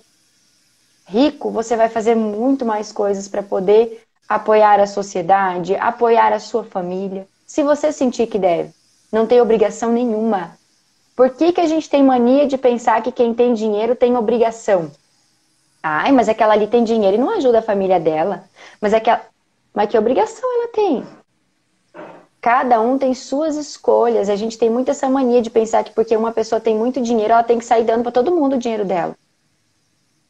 [1.09, 6.63] rico, você vai fazer muito mais coisas para poder apoiar a sociedade, apoiar a sua
[6.63, 8.71] família, se você sentir que deve.
[9.11, 10.57] Não tem obrigação nenhuma.
[11.17, 14.91] Por que, que a gente tem mania de pensar que quem tem dinheiro tem obrigação?
[15.83, 18.45] Ai, mas aquela ali tem dinheiro e não ajuda a família dela.
[18.81, 19.21] Mas aquela.
[19.75, 21.05] Mas que obrigação ela tem?
[22.41, 24.29] Cada um tem suas escolhas.
[24.29, 27.33] A gente tem muito essa mania de pensar que porque uma pessoa tem muito dinheiro,
[27.33, 29.17] ela tem que sair dando para todo mundo o dinheiro dela.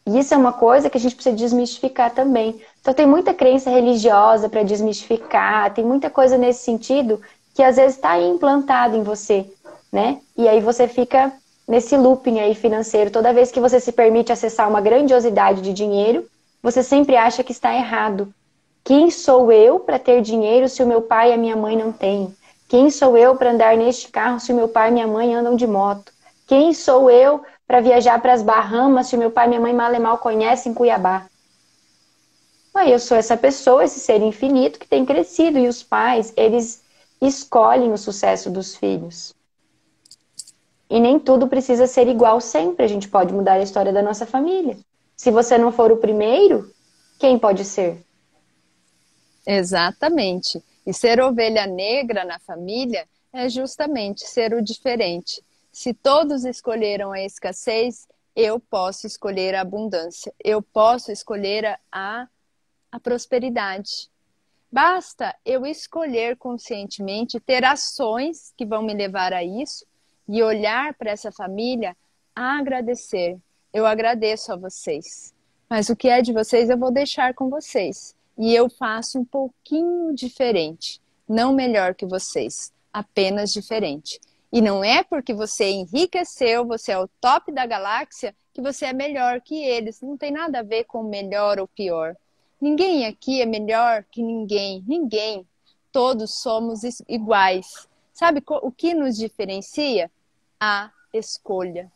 [0.06, 2.60] E isso é uma coisa que a gente precisa desmistificar também.
[2.80, 7.20] Então tem muita crença religiosa para desmistificar, tem muita coisa nesse sentido
[7.54, 9.50] que às vezes está implantado em você,
[9.90, 10.20] né?
[10.36, 11.32] E aí você fica
[11.66, 13.10] nesse looping aí financeiro.
[13.10, 16.24] Toda vez que você se permite acessar uma grandiosidade de dinheiro,
[16.62, 18.32] você sempre acha que está errado.
[18.86, 21.90] Quem sou eu para ter dinheiro se o meu pai e a minha mãe não
[21.90, 22.32] têm?
[22.68, 25.56] Quem sou eu para andar neste carro se o meu pai e minha mãe andam
[25.56, 26.12] de moto?
[26.46, 29.72] Quem sou eu para viajar para as Bahamas se o meu pai e minha mãe
[29.74, 31.26] mal e mal conhecem Cuiabá?
[32.76, 36.80] Aí eu sou essa pessoa, esse ser infinito que tem crescido e os pais, eles
[37.20, 39.34] escolhem o sucesso dos filhos.
[40.88, 44.24] E nem tudo precisa ser igual sempre, a gente pode mudar a história da nossa
[44.24, 44.78] família.
[45.16, 46.70] Se você não for o primeiro,
[47.18, 48.05] quem pode ser?
[49.46, 50.62] Exatamente.
[50.84, 55.42] E ser ovelha negra na família é justamente ser o diferente.
[55.70, 60.32] Se todos escolheram a escassez, eu posso escolher a abundância.
[60.42, 62.26] Eu posso escolher a,
[62.90, 64.10] a prosperidade.
[64.72, 69.86] Basta eu escolher conscientemente ter ações que vão me levar a isso
[70.28, 71.96] e olhar para essa família
[72.34, 73.38] a agradecer.
[73.72, 75.32] Eu agradeço a vocês.
[75.68, 79.24] Mas o que é de vocês eu vou deixar com vocês e eu faço um
[79.24, 81.00] pouquinho diferente.
[81.28, 84.20] Não melhor que vocês, apenas diferente.
[84.52, 88.92] E não é porque você enriqueceu, você é o top da galáxia, que você é
[88.92, 90.00] melhor que eles.
[90.00, 92.16] Não tem nada a ver com melhor ou pior.
[92.60, 94.82] Ninguém aqui é melhor que ninguém.
[94.86, 95.46] Ninguém.
[95.92, 97.88] Todos somos iguais.
[98.12, 100.10] Sabe o que nos diferencia?
[100.58, 101.90] A escolha.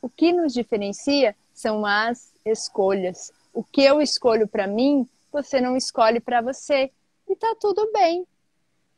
[0.00, 3.32] O que nos diferencia são as escolhas.
[3.54, 6.92] O que eu escolho para mim você não escolhe para você.
[7.28, 8.26] E tá tudo bem.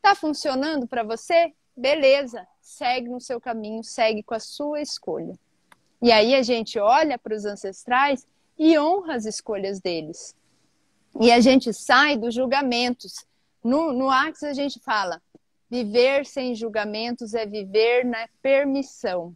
[0.01, 1.53] Tá funcionando para você?
[1.75, 5.33] Beleza, segue no seu caminho, segue com a sua escolha.
[6.01, 8.27] E aí a gente olha para os ancestrais
[8.57, 10.35] e honra as escolhas deles.
[11.19, 13.25] E a gente sai dos julgamentos.
[13.63, 15.21] No, no Axis a gente fala:
[15.69, 19.33] viver sem julgamentos é viver na permissão.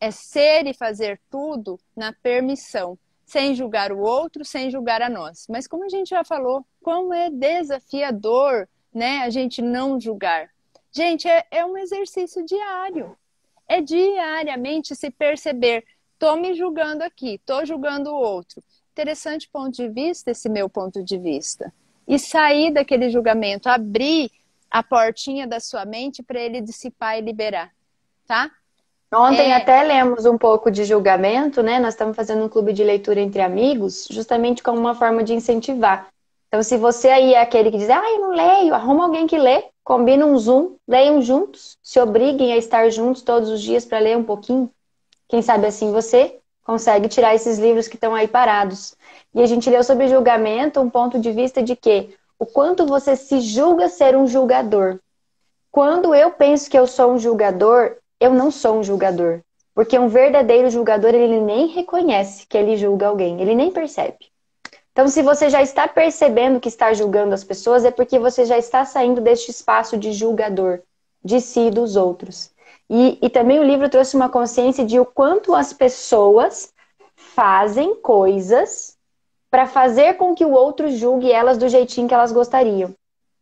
[0.00, 2.98] É ser e fazer tudo na permissão
[3.30, 5.46] sem julgar o outro, sem julgar a nós.
[5.48, 10.50] Mas como a gente já falou, como é desafiador, né, a gente não julgar.
[10.90, 13.16] Gente, é, é um exercício diário.
[13.68, 15.84] É diariamente se perceber,
[16.18, 18.64] tô me julgando aqui, tô julgando o outro.
[18.90, 21.72] Interessante ponto de vista esse meu ponto de vista.
[22.08, 24.32] E sair daquele julgamento, abrir
[24.68, 27.72] a portinha da sua mente para ele dissipar e liberar,
[28.26, 28.50] tá?
[29.12, 29.56] Ontem é...
[29.56, 31.80] até lemos um pouco de julgamento, né?
[31.80, 36.08] Nós estamos fazendo um clube de leitura entre amigos, justamente como uma forma de incentivar.
[36.48, 39.38] Então, se você aí é aquele que diz, ah, eu não leio, arruma alguém que
[39.38, 43.98] lê, combina um Zoom, leiam juntos, se obriguem a estar juntos todos os dias para
[44.00, 44.70] ler um pouquinho.
[45.28, 48.96] Quem sabe assim você consegue tirar esses livros que estão aí parados.
[49.34, 53.16] E a gente leu sobre julgamento um ponto de vista de que o quanto você
[53.16, 54.98] se julga ser um julgador.
[55.70, 59.40] Quando eu penso que eu sou um julgador, eu não sou um julgador.
[59.74, 64.30] Porque um verdadeiro julgador, ele nem reconhece que ele julga alguém, ele nem percebe.
[64.92, 68.58] Então, se você já está percebendo que está julgando as pessoas, é porque você já
[68.58, 70.80] está saindo deste espaço de julgador,
[71.24, 72.50] de si e dos outros.
[72.90, 76.74] E, e também o livro trouxe uma consciência de o quanto as pessoas
[77.14, 78.98] fazem coisas
[79.50, 82.94] para fazer com que o outro julgue elas do jeitinho que elas gostariam.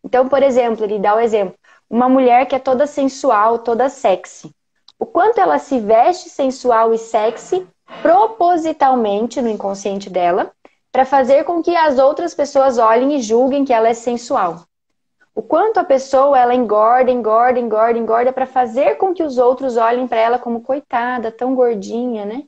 [0.04, 1.54] Então, por exemplo, ele dá o exemplo:
[1.88, 4.54] uma mulher que é toda sensual, toda sexy
[4.98, 7.66] o quanto ela se veste sensual e sexy
[8.02, 10.52] propositalmente no inconsciente dela,
[10.90, 14.64] para fazer com que as outras pessoas olhem e julguem que ela é sensual.
[15.34, 19.76] O quanto a pessoa ela engorda, engorda, engorda, engorda para fazer com que os outros
[19.76, 22.42] olhem para ela como coitada, tão gordinha, né?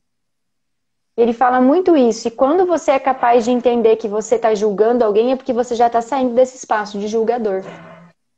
[1.17, 2.27] Ele fala muito isso.
[2.27, 5.75] E quando você é capaz de entender que você está julgando alguém, é porque você
[5.77, 7.63] já está saindo desse espaço de julgador.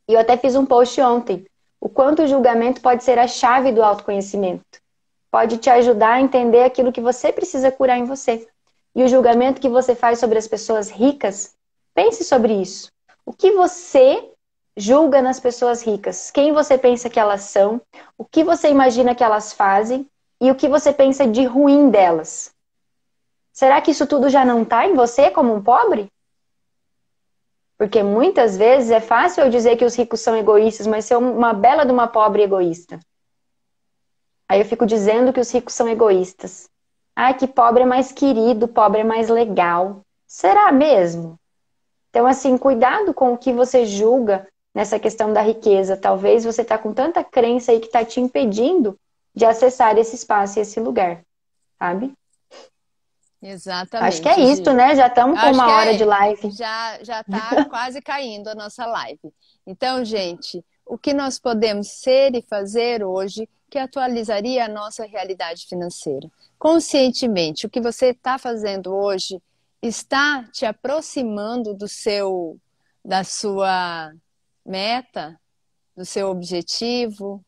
[0.07, 1.45] E eu até fiz um post ontem
[1.83, 4.63] o quanto o julgamento pode ser a chave do autoconhecimento.
[5.29, 8.47] pode te ajudar a entender aquilo que você precisa curar em você.
[8.95, 11.55] E o julgamento que você faz sobre as pessoas ricas,
[11.93, 12.89] pense sobre isso.
[13.25, 14.29] O que você
[14.77, 16.31] julga nas pessoas ricas?
[16.31, 17.81] Quem você pensa que elas são?
[18.17, 20.07] O que você imagina que elas fazem?
[20.39, 22.53] E o que você pensa de ruim delas?
[23.51, 26.07] Será que isso tudo já não está em você como um pobre?
[27.83, 31.51] Porque muitas vezes é fácil eu dizer que os ricos são egoístas, mas ser uma
[31.51, 32.97] bela de uma pobre egoísta.
[34.47, 36.69] Aí eu fico dizendo que os ricos são egoístas.
[37.13, 39.99] Ah, que pobre é mais querido, pobre é mais legal.
[40.25, 41.37] Será mesmo?
[42.09, 45.97] Então, assim, cuidado com o que você julga nessa questão da riqueza.
[45.97, 48.97] Talvez você está com tanta crença aí que está te impedindo
[49.35, 51.21] de acessar esse espaço e esse lugar,
[51.77, 52.13] sabe?
[53.43, 54.07] Exatamente.
[54.07, 54.95] Acho que é isso, né?
[54.95, 56.51] Já estamos com uma hora é, de live.
[56.51, 59.33] Já já está quase caindo a nossa live.
[59.67, 65.65] Então, gente, o que nós podemos ser e fazer hoje que atualizaria a nossa realidade
[65.65, 66.29] financeira?
[66.57, 69.41] Conscientemente, o que você está fazendo hoje
[69.81, 72.57] está te aproximando do seu
[73.03, 74.13] da sua
[74.65, 75.37] meta,
[75.93, 77.43] do seu objetivo,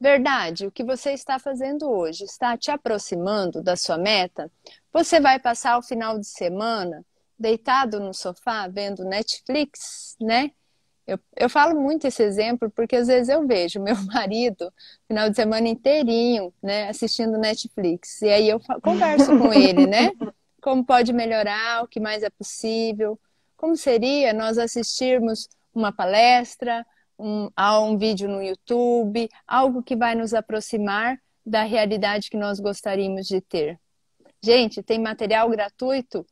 [0.00, 4.48] Verdade, o que você está fazendo hoje está te aproximando da sua meta?
[4.92, 7.04] Você vai passar o final de semana
[7.38, 10.50] deitado no sofá vendo Netflix, né?
[11.06, 14.72] Eu, eu falo muito esse exemplo porque às vezes eu vejo meu marido
[15.06, 18.20] final de semana inteirinho, né, assistindo Netflix.
[18.20, 20.10] E aí eu converso com ele, né?
[20.60, 23.18] Como pode melhorar, o que mais é possível.
[23.56, 26.84] Como seria nós assistirmos uma palestra,
[27.18, 32.60] um, a um vídeo no YouTube, algo que vai nos aproximar da realidade que nós
[32.60, 33.80] gostaríamos de ter.
[34.42, 36.26] Gente, tem material gratuito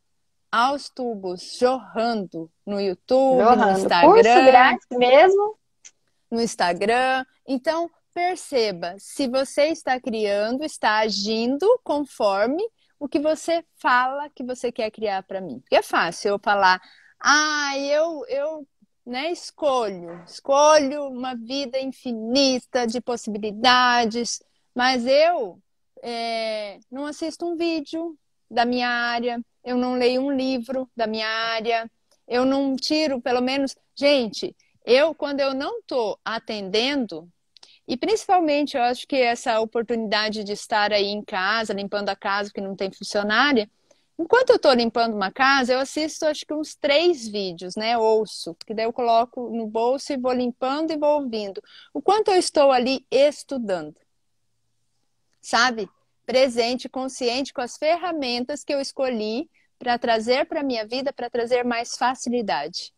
[0.50, 3.72] aos tubos, jorrando no YouTube, jorrando.
[3.72, 4.12] no Instagram.
[4.12, 5.58] Curso grátis mesmo?
[6.30, 7.26] No Instagram.
[7.46, 12.62] Então, perceba, se você está criando, está agindo conforme
[12.98, 15.58] o que você fala que você quer criar para mim.
[15.60, 16.80] Porque é fácil eu falar,
[17.20, 18.66] ah, eu, eu
[19.06, 19.30] né?
[19.30, 24.42] Escolho, escolho uma vida infinita de possibilidades,
[24.74, 25.62] mas eu
[26.08, 28.16] é, não assisto um vídeo
[28.48, 31.90] da minha área, eu não leio um livro da minha área,
[32.28, 34.54] eu não tiro, pelo menos, gente,
[34.84, 37.28] eu quando eu não estou atendendo
[37.88, 42.52] e principalmente eu acho que essa oportunidade de estar aí em casa, limpando a casa
[42.52, 43.68] que não tem funcionária,
[44.18, 47.98] Enquanto eu estou limpando uma casa, eu assisto acho que uns três vídeos, né?
[47.98, 51.62] Ouço, que daí eu coloco no bolso e vou limpando e vou ouvindo.
[51.92, 53.94] O quanto eu estou ali estudando.
[55.42, 55.86] Sabe?
[56.26, 59.48] Presente, consciente com as ferramentas que eu escolhi
[59.78, 62.92] para trazer para a minha vida, para trazer mais facilidade.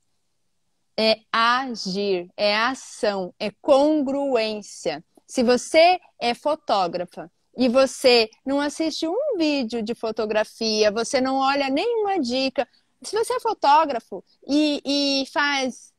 [0.97, 5.05] É agir, é ação, é congruência.
[5.26, 11.68] Se você é fotógrafa, e você não assiste um vídeo de fotografia, você não olha
[11.68, 12.68] nenhuma dica.
[13.03, 15.93] Se você é fotógrafo e, e faz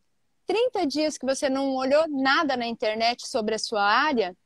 [0.47, 4.37] 30 dias que você não olhou nada na internet sobre a sua área,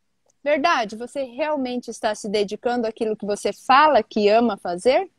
[0.44, 5.10] verdade, você realmente está se dedicando àquilo que você fala que ama fazer?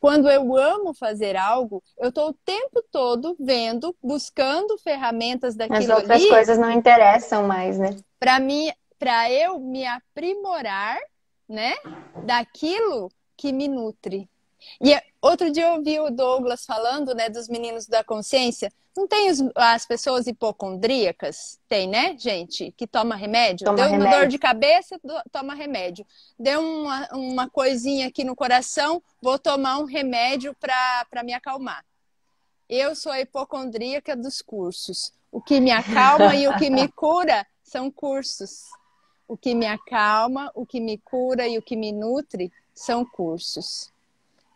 [0.00, 6.00] Quando eu amo fazer algo, eu estou o tempo todo vendo, buscando ferramentas daquilo As
[6.00, 7.96] outras ali, coisas não interessam mais, né?
[8.20, 10.98] Para mim para eu me aprimorar,
[11.46, 11.74] né,
[12.24, 14.28] daquilo que me nutre.
[14.80, 18.72] E outro dia eu ouvi o Douglas falando, né, dos meninos da consciência.
[18.96, 21.58] Não tem os, as pessoas hipocondríacas?
[21.68, 22.72] Tem, né, gente?
[22.76, 23.64] Que toma remédio?
[23.64, 24.06] Toma Deu remédio.
[24.06, 26.06] uma dor de cabeça, do, toma remédio.
[26.38, 31.84] Deu uma, uma coisinha aqui no coração, vou tomar um remédio para me acalmar.
[32.68, 35.12] Eu sou a hipocondríaca dos cursos.
[35.30, 38.62] O que me acalma e o que me cura são cursos.
[39.26, 43.90] O que me acalma, o que me cura e o que me nutre são cursos.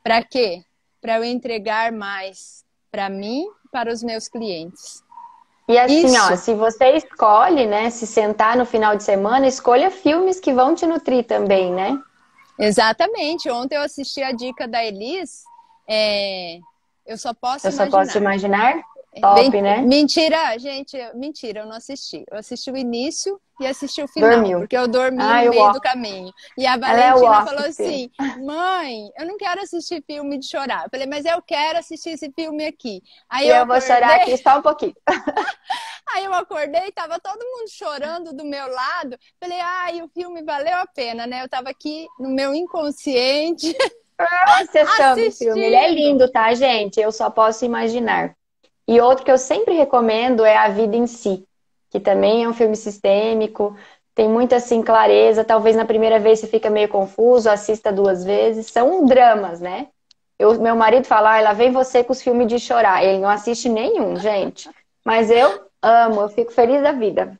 [0.03, 0.64] Para quê?
[1.01, 5.02] Para eu entregar mais para mim, para os meus clientes.
[5.68, 6.32] E assim, Isso.
[6.32, 10.74] ó, se você escolhe, né, se sentar no final de semana, escolha filmes que vão
[10.74, 11.98] te nutrir também, né?
[12.58, 13.50] Exatamente.
[13.50, 15.44] Ontem eu assisti a dica da Elis.
[15.86, 16.58] É...
[17.06, 17.86] Eu só posso eu imaginar.
[17.86, 18.82] Eu só posso imaginar?
[19.20, 19.82] Top, Bem, né?
[19.82, 22.24] Mentira, gente, mentira, eu não assisti.
[22.30, 24.60] Eu assisti o início e assisti o final, Dormiu.
[24.60, 26.32] porque eu dormi ah, no meio do caminho.
[26.56, 28.10] E a é Valentina é falou assim:
[28.44, 30.84] mãe, eu não quero assistir filme de chorar.
[30.84, 33.02] Eu falei, mas eu quero assistir esse filme aqui.
[33.28, 34.94] Aí e eu, eu vou chorar aqui só um pouquinho.
[36.14, 39.18] Aí eu acordei, tava todo mundo chorando do meu lado.
[39.38, 41.42] Falei, ai, o filme valeu a pena, né?
[41.42, 43.76] Eu tava aqui no meu inconsciente.
[44.58, 45.60] Acessando o filme.
[45.60, 46.98] Ele é lindo, tá, gente?
[46.98, 48.34] Eu só posso imaginar.
[48.89, 51.47] E outro que eu sempre recomendo é A Vida em Si,
[51.91, 53.76] que também é um filme sistêmico,
[54.14, 55.45] tem muita assim clareza.
[55.45, 58.66] Talvez na primeira vez você fica meio confuso, assista duas vezes.
[58.66, 59.89] São dramas, né?
[60.39, 63.05] Eu, meu marido fala, ah, vem você com os filmes de chorar.
[63.05, 64.70] Ele não assiste nenhum, gente.
[65.05, 67.39] Mas eu amo, eu fico feliz da vida.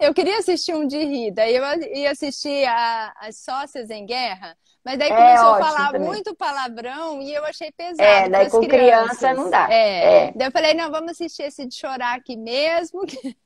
[0.00, 4.56] Eu queria assistir um de rir, daí eu ia assistir a, as Sócias em Guerra,
[4.86, 6.06] mas daí é começou a falar também.
[6.06, 8.00] muito palavrão e eu achei pesado.
[8.00, 9.18] É, daí com crianças.
[9.18, 9.66] criança não dá.
[9.68, 10.28] É.
[10.28, 10.32] é.
[10.32, 13.00] Daí eu falei, não, vamos assistir esse de chorar aqui mesmo.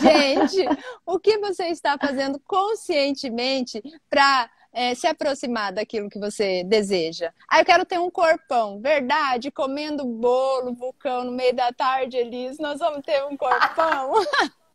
[0.00, 0.64] Gente,
[1.04, 7.32] o que você está fazendo conscientemente para é, se aproximar daquilo que você deseja?
[7.50, 9.50] Ah, eu quero ter um corpão, verdade?
[9.50, 14.12] Comendo bolo, vulcão no meio da tarde, Elis, nós vamos ter um corpão.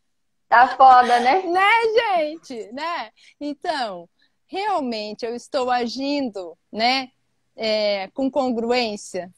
[0.51, 1.43] Tá foda, né?
[1.47, 2.74] Né, gente?
[2.74, 3.09] Né?
[3.39, 4.09] Então,
[4.52, 7.10] realmente eu estou agindo, né,
[7.56, 9.32] é, com congruência,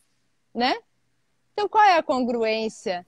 [0.53, 0.75] né?
[1.53, 3.05] Então, qual é a congruência?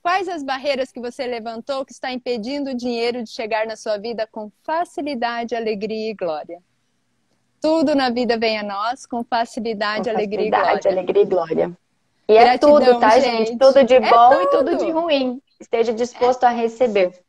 [0.00, 3.98] Quais as barreiras que você levantou que está impedindo o dinheiro de chegar na sua
[3.98, 6.62] vida com facilidade, alegria e glória?
[7.60, 11.00] Tudo na vida vem a nós com facilidade, com alegria facilidade, e glória.
[11.00, 11.78] alegria e glória.
[12.28, 13.48] E Gratidão, é tudo, tá, gente?
[13.48, 13.58] gente?
[13.58, 14.42] Tudo de é bom tudo.
[14.42, 15.42] e tudo de ruim.
[15.58, 16.46] Esteja disposto é.
[16.46, 17.20] a receber.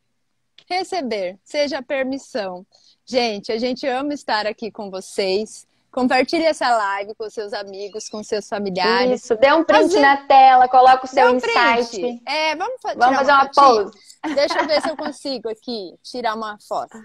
[0.70, 2.64] Receber, seja a permissão.
[3.10, 5.66] Gente, a gente ama estar aqui com vocês.
[5.92, 9.24] Compartilhe essa live com seus amigos, com seus familiares.
[9.24, 11.90] Isso, dê um print na tela, coloca o seu um insight.
[11.90, 12.22] Print.
[12.24, 14.00] É, vamos, fa vamos fazer uma, uma pose.
[14.36, 16.96] Deixa eu ver se eu consigo aqui tirar uma foto.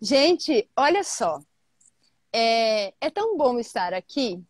[0.00, 1.40] Gente, olha só.
[2.32, 4.40] É, é tão bom estar aqui.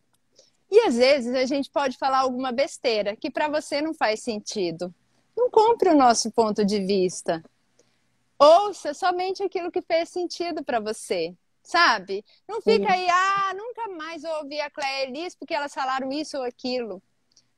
[0.70, 4.94] E às vezes a gente pode falar alguma besteira que para você não faz sentido.
[5.34, 7.42] Não compre o nosso ponto de vista.
[8.38, 12.24] Ouça somente aquilo que fez sentido para você, sabe?
[12.46, 16.44] Não fica aí, ah, nunca mais ouvi a Cléia Elis porque elas falaram isso ou
[16.44, 17.02] aquilo.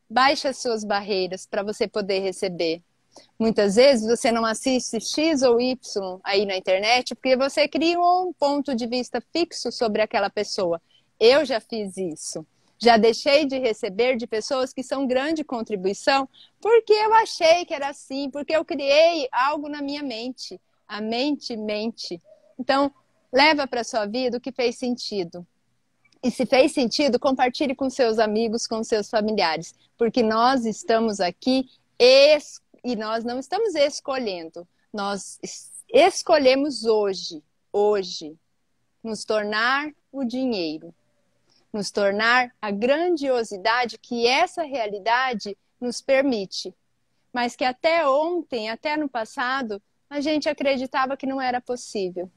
[0.08, 2.82] Baixe as suas barreiras para você poder receber.
[3.38, 8.32] Muitas vezes você não assiste X ou Y aí na internet porque você criou um
[8.32, 10.80] ponto de vista fixo sobre aquela pessoa.
[11.18, 12.46] Eu já fiz isso.
[12.80, 16.28] Já deixei de receber de pessoas que são grande contribuição
[16.60, 20.60] porque eu achei que era assim, porque eu criei algo na minha mente.
[20.88, 22.20] A mente mente.
[22.58, 22.90] Então,
[23.32, 25.46] leva para sua vida o que fez sentido.
[26.22, 31.68] E se fez sentido, compartilhe com seus amigos, com seus familiares, porque nós estamos aqui
[31.98, 32.60] es...
[32.82, 34.66] e nós não estamos escolhendo.
[34.92, 35.38] Nós
[35.92, 38.36] escolhemos hoje, hoje,
[39.02, 40.92] nos tornar o dinheiro,
[41.72, 46.74] nos tornar a grandiosidade que essa realidade nos permite,
[47.32, 49.80] mas que até ontem, até no passado,
[50.10, 52.30] a gente acreditava que não era possível.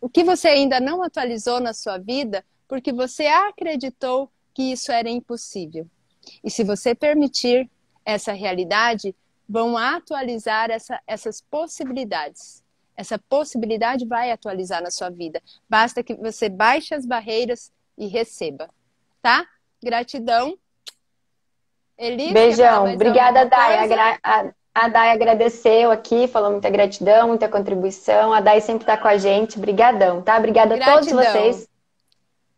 [0.00, 5.08] O que você ainda não atualizou na sua vida porque você acreditou que isso era
[5.08, 5.86] impossível.
[6.42, 7.70] E se você permitir
[8.04, 9.14] essa realidade,
[9.48, 12.62] vão atualizar essa, essas possibilidades.
[12.96, 15.42] Essa possibilidade vai atualizar na sua vida.
[15.68, 18.70] Basta que você baixe as barreiras e receba.
[19.20, 19.46] Tá?
[19.82, 20.58] Gratidão.
[22.32, 22.92] Beijão.
[22.94, 24.54] Obrigada, Dai.
[24.74, 28.32] A, Dai agradeceu aqui, falou muita gratidão, muita contribuição.
[28.32, 29.58] A Dai sempre está com a gente.
[29.58, 30.38] Obrigadão, tá?
[30.38, 30.94] Obrigada gratidão.
[30.94, 31.68] a todos vocês.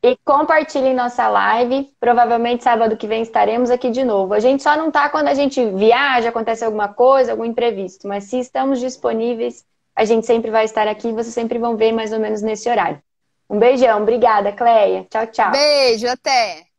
[0.03, 1.91] E compartilhem nossa live.
[1.99, 4.35] Provavelmente sábado que vem estaremos aqui de novo.
[4.35, 8.07] A gente só não tá quando a gente viaja, acontece alguma coisa, algum imprevisto.
[8.07, 9.65] Mas se estamos disponíveis,
[9.97, 11.11] a gente sempre vai estar aqui.
[11.11, 13.03] Vocês sempre vão ver mais ou menos nesse horário.
[13.49, 15.07] Um beijão, obrigada, Cleia.
[15.11, 15.51] Tchau, tchau.
[15.51, 16.74] Beijo, até.